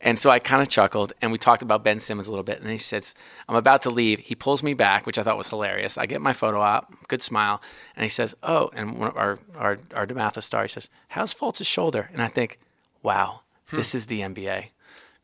[0.05, 2.59] And so I kind of chuckled, and we talked about Ben Simmons a little bit.
[2.59, 3.15] And he says,
[3.47, 4.19] I'm about to leave.
[4.19, 5.97] He pulls me back, which I thought was hilarious.
[5.97, 7.61] I get my photo op, good smile.
[7.95, 11.33] And he says, Oh, and one of our, our, our DeMatha star, he says, How's
[11.33, 12.09] Fultz's shoulder?
[12.11, 12.59] And I think,
[13.01, 13.77] Wow, hmm.
[13.77, 14.65] this is the NBA.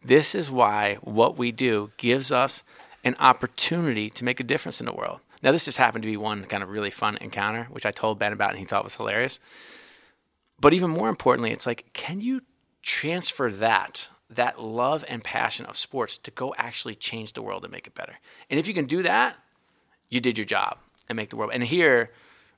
[0.02, 2.64] This is why what we do gives us
[3.04, 5.20] an opportunity to make a difference in the world.
[5.44, 8.18] Now, this just happened to be one kind of really fun encounter, which I told
[8.18, 9.42] Ben about and he thought was hilarious.
[10.60, 12.42] But even more importantly, it's like, can you
[12.82, 17.72] transfer that, that love and passion of sports to go actually change the world and
[17.72, 18.16] make it better?
[18.50, 19.38] And if you can do that,
[20.10, 20.78] you did your job
[21.08, 21.52] and make the world.
[21.54, 22.12] And here,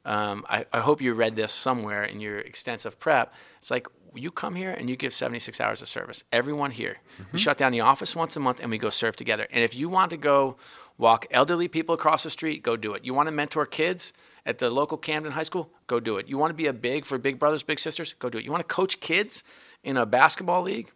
[0.06, 3.34] um, I, I hope you read this somewhere in your extensive prep.
[3.60, 6.24] It's like you come here and you give 76 hours of service.
[6.32, 6.98] Everyone here.
[7.32, 9.48] We shut down the office once a month and we go serve together.
[9.52, 10.58] And if you want to go
[10.98, 13.06] walk elderly people across the street, go do it.
[13.06, 14.12] You want to mentor kids
[14.46, 16.28] at the local Camden High School, go do it.
[16.28, 18.44] You want to be a big for big brothers, big sisters, go do it.
[18.44, 19.44] You want to coach kids
[19.84, 20.92] in a basketball league,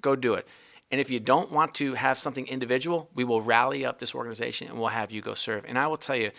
[0.00, 0.46] go do it.
[0.90, 4.68] And if you don't want to have something individual, we will rally up this organization
[4.68, 5.64] and we'll have you go serve.
[5.68, 6.30] And I will tell you,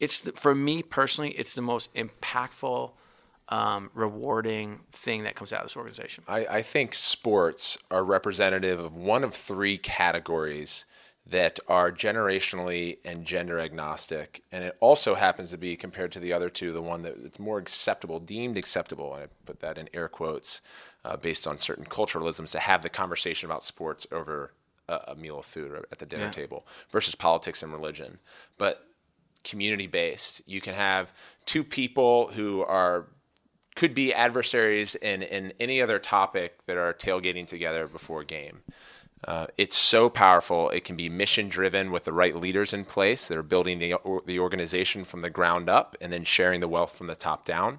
[0.00, 2.92] it's the, for me personally, it's the most impactful,
[3.50, 6.24] um, rewarding thing that comes out of this organization.
[6.26, 10.84] I, I think sports are representative of one of three categories
[11.26, 14.42] that are generationally and gender agnostic.
[14.50, 17.38] And it also happens to be, compared to the other two, the one that it's
[17.38, 20.62] more acceptable, deemed acceptable, and I put that in air quotes,
[21.04, 24.52] uh, based on certain culturalisms, to have the conversation about sports over
[24.88, 26.30] a, a meal of food or at the dinner Yeah.
[26.30, 28.18] table versus politics and religion.
[28.56, 28.84] But
[29.44, 31.12] community based, you can have
[31.46, 33.06] two people who are
[33.76, 38.62] could be adversaries in, in any other topic that are tailgating together before a game.
[39.24, 40.68] Uh, it's so powerful.
[40.70, 43.94] It can be mission driven with the right leaders in place that are building the,
[43.94, 47.44] or, the organization from the ground up and then sharing the wealth from the top
[47.44, 47.78] down.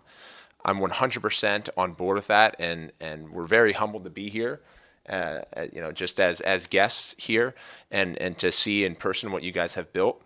[0.65, 4.61] I'm 100% on board with that, and, and we're very humbled to be here.
[5.09, 7.55] Uh, uh, you know, just as as guests here,
[7.89, 10.21] and and to see in person what you guys have built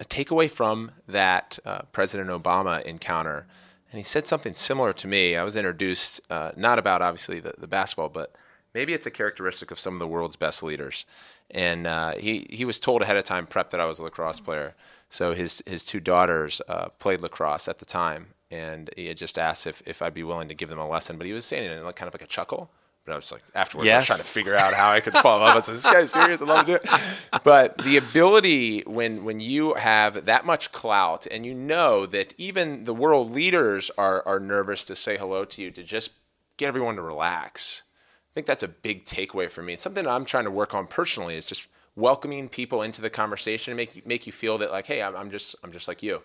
[0.00, 3.46] a takeaway from that uh, President Obama encounter,
[3.90, 5.36] and he said something similar to me.
[5.36, 8.34] I was introduced uh, not about obviously the, the basketball, but
[8.74, 11.04] maybe it's a characteristic of some of the world's best leaders.
[11.50, 14.40] And uh, he he was told ahead of time, prep that I was a lacrosse
[14.40, 14.74] player.
[15.10, 19.38] So his his two daughters uh, played lacrosse at the time, and he had just
[19.38, 21.16] asked if, if I'd be willing to give them a lesson.
[21.18, 22.70] But he was saying it in like kind of like a chuckle.
[23.04, 25.42] But I was like, afterwards, I was trying to figure out how I could follow
[25.44, 25.54] up.
[25.54, 26.40] I was like, this guy's serious.
[26.40, 26.86] I love to do it.
[27.42, 32.84] But the ability when when you have that much clout and you know that even
[32.84, 36.10] the world leaders are are nervous to say hello to you, to just
[36.58, 37.82] get everyone to relax.
[38.30, 39.74] I think that's a big takeaway for me.
[39.76, 43.76] Something I'm trying to work on personally is just welcoming people into the conversation and
[43.76, 46.22] make you- make you feel that like, hey, I'm, I'm just I'm just like you.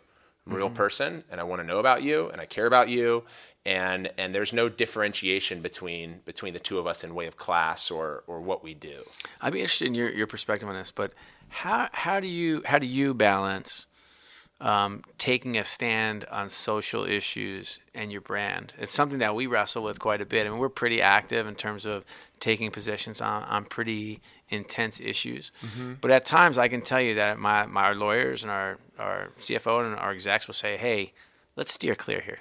[0.48, 0.76] I'm a real mm-hmm.
[0.76, 3.24] person and I want to know about you and I care about you
[3.66, 7.92] and and there's no differentiation between between the two of us in way of class
[7.92, 9.04] or or what we do.
[9.42, 11.14] I'd be interested in your, your perspective on this, but
[11.50, 13.87] how how do you how do you balance
[14.60, 18.74] um, taking a stand on social issues and your brand?
[18.78, 20.46] It's something that we wrestle with quite a bit.
[20.48, 22.04] I mean, we're pretty active in terms of
[22.40, 25.52] taking positions on, on pretty intense issues.
[26.02, 29.86] But at times, I can tell you that my, my lawyers and our our CFO
[29.86, 31.14] and our execs will say, "Hey,
[31.56, 32.40] let's steer clear here."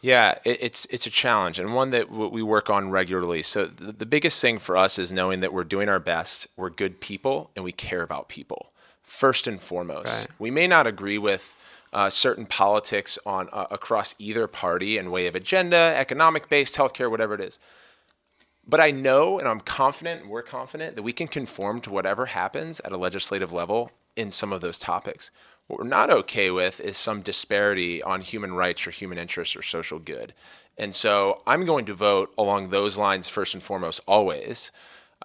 [0.00, 3.42] Yeah, it, it's it's a challenge and one that w- we work on regularly.
[3.42, 6.70] So the, the biggest thing for us is knowing that we're doing our best, we're
[6.70, 8.71] good people, and we care about people
[9.12, 10.20] first and foremost.
[10.20, 10.26] Right.
[10.38, 11.54] We may not agree with
[11.92, 17.10] uh, certain politics on uh, across either party and way of agenda, economic based, healthcare,
[17.10, 17.58] whatever it is.
[18.66, 22.26] But I know and I'm confident, and we're confident, that we can conform to whatever
[22.26, 25.30] happens at a legislative level in some of those topics.
[25.66, 29.62] What we're not okay with is some disparity on human rights or human interests or
[29.62, 30.32] social good.
[30.78, 34.72] And so I'm going to vote along those lines first and foremost, always.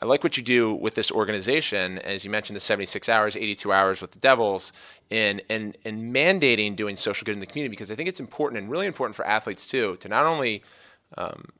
[0.01, 3.71] I like what you do with this organization, as you mentioned, the 76 hours, 82
[3.71, 4.71] hours with the Devils,
[5.09, 8.61] in, in, in mandating doing social good in the community, because I think it's important
[8.61, 10.63] and really important for athletes too to not only
[11.17, 11.51] um,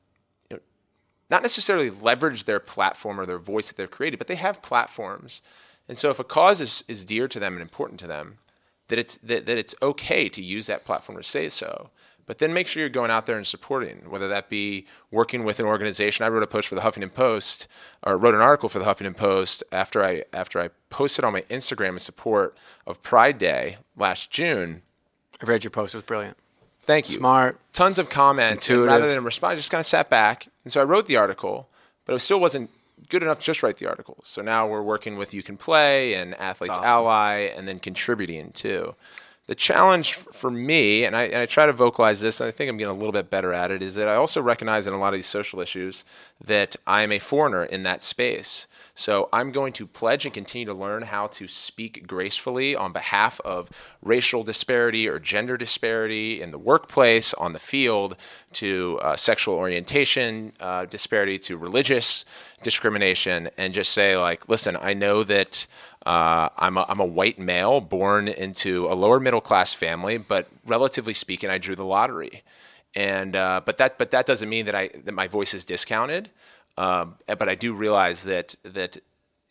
[1.30, 5.42] not necessarily leverage their platform or their voice that they've created, but they have platforms.
[5.88, 8.38] And so if a cause is, is dear to them and important to them,
[8.88, 11.90] that it's that, that it's okay to use that platform to say so.
[12.28, 15.60] But then make sure you're going out there and supporting, whether that be working with
[15.60, 16.26] an organization.
[16.26, 17.68] I wrote a post for the Huffington Post,
[18.04, 21.42] or wrote an article for the Huffington Post after I after I posted on my
[21.44, 24.82] Instagram in support of Pride Day last June.
[25.42, 26.38] I read your post; it was brilliant.
[26.84, 27.18] Thank you.
[27.18, 27.60] Smart.
[27.74, 28.70] Tons of comments.
[28.70, 30.48] Rather than respond, I just kind of sat back.
[30.64, 31.70] And so I wrote the article,
[32.06, 32.70] but it still wasn't
[33.10, 34.18] good enough to just write the article.
[34.24, 36.86] So now we're working with You Can Play and Athletes awesome.
[36.86, 38.96] Ally and then contributing too.
[39.48, 42.70] The challenge for me, and I, and I try to vocalize this, and I think
[42.70, 44.98] I'm getting a little bit better at it, is that I also recognize in a
[44.98, 46.04] lot of these social issues
[46.44, 48.68] that I'm a foreigner in that space.
[48.94, 53.40] So I'm going to pledge and continue to learn how to speak gracefully on behalf
[53.46, 53.70] of
[54.02, 58.18] racial disparity or gender disparity in the workplace, on the field,
[58.54, 62.26] to uh, sexual orientation uh, disparity, to religious
[62.64, 65.68] discrimination, and just say, like, listen, I know that.
[66.08, 70.48] Uh, I'm, a, I'm a white male born into a lower middle class family, but
[70.66, 72.44] relatively speaking, I drew the lottery,
[72.96, 76.30] and uh, but that but that doesn't mean that I that my voice is discounted.
[76.78, 78.96] Um, but I do realize that that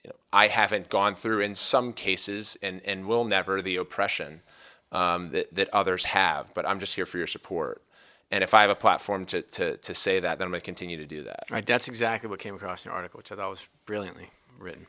[0.02, 4.40] you know, I haven't gone through in some cases and, and will never the oppression
[4.92, 6.54] um, that, that others have.
[6.54, 7.82] But I'm just here for your support.
[8.30, 10.64] And if I have a platform to, to, to say that, then I'm going to
[10.64, 11.44] continue to do that.
[11.50, 14.30] All right, that's exactly what came across in your article, which I thought was brilliantly
[14.58, 14.86] written.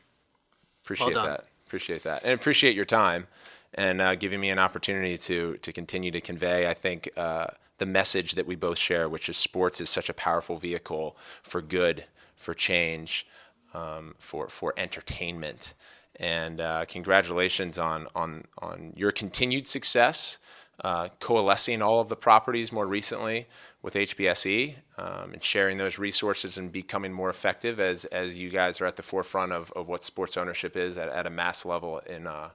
[0.82, 1.26] Appreciate done.
[1.26, 1.44] that.
[1.68, 2.24] Appreciate that.
[2.24, 3.26] And appreciate your time
[3.74, 7.84] and uh, giving me an opportunity to, to continue to convey, I think, uh, the
[7.84, 12.06] message that we both share, which is sports is such a powerful vehicle for good,
[12.36, 13.26] for change,
[13.74, 15.74] um, for, for entertainment.
[16.16, 20.38] And uh, congratulations on, on, on your continued success,
[20.84, 23.46] uh, coalescing all of the properties more recently
[23.82, 28.80] with HBSE um, and sharing those resources and becoming more effective as, as you guys
[28.80, 31.98] are at the forefront of, of what sports ownership is at, at a mass level
[32.00, 32.50] in, uh,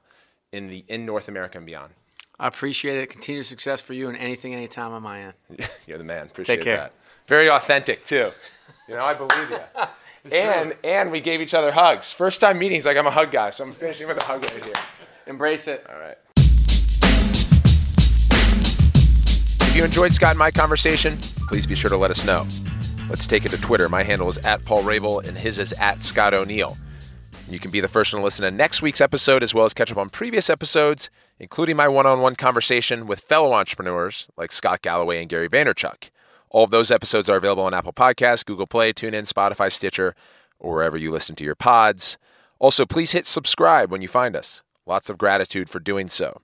[0.51, 1.93] in, the, in North America and beyond.
[2.39, 3.09] I appreciate it.
[3.09, 5.33] Continued success for you and anything, anytime on my end.
[5.87, 6.25] You're the man.
[6.25, 6.77] Appreciate care.
[6.77, 6.93] that.
[7.27, 8.31] Very authentic too.
[8.87, 9.59] You know, I believe you.
[10.31, 12.11] and and we gave each other hugs.
[12.11, 14.63] First time meetings, like I'm a hug guy, so I'm finishing with a hug right
[14.63, 14.73] here.
[15.27, 15.85] Embrace it.
[15.89, 16.17] All right.
[19.73, 21.17] If you enjoyed Scott and my conversation,
[21.47, 22.45] please be sure to let us know.
[23.09, 23.89] Let's take it to Twitter.
[23.89, 26.77] My handle is at Paul Rabil, and his is at Scott O'Neil.
[27.49, 29.73] You can be the first one to listen to next week's episode as well as
[29.73, 31.09] catch up on previous episodes,
[31.39, 36.11] including my one on one conversation with fellow entrepreneurs like Scott Galloway and Gary Vaynerchuk.
[36.51, 40.13] All of those episodes are available on Apple Podcasts, Google Play, TuneIn, Spotify, Stitcher,
[40.59, 42.19] or wherever you listen to your pods.
[42.59, 44.61] Also, please hit subscribe when you find us.
[44.85, 46.41] Lots of gratitude for doing so.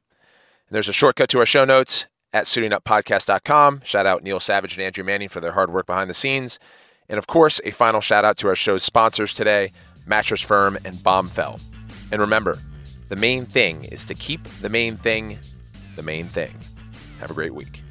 [0.67, 3.81] And there's a shortcut to our show notes at suitinguppodcast.com.
[3.83, 6.59] Shout out Neil Savage and Andrew Manning for their hard work behind the scenes.
[7.07, 9.71] And of course, a final shout out to our show's sponsors today,
[10.05, 11.61] Mattress Firm and Bombfell.
[12.11, 12.59] And remember,
[13.09, 15.39] the main thing is to keep the main thing
[15.99, 16.55] the main thing.
[17.19, 17.83] Have a great week.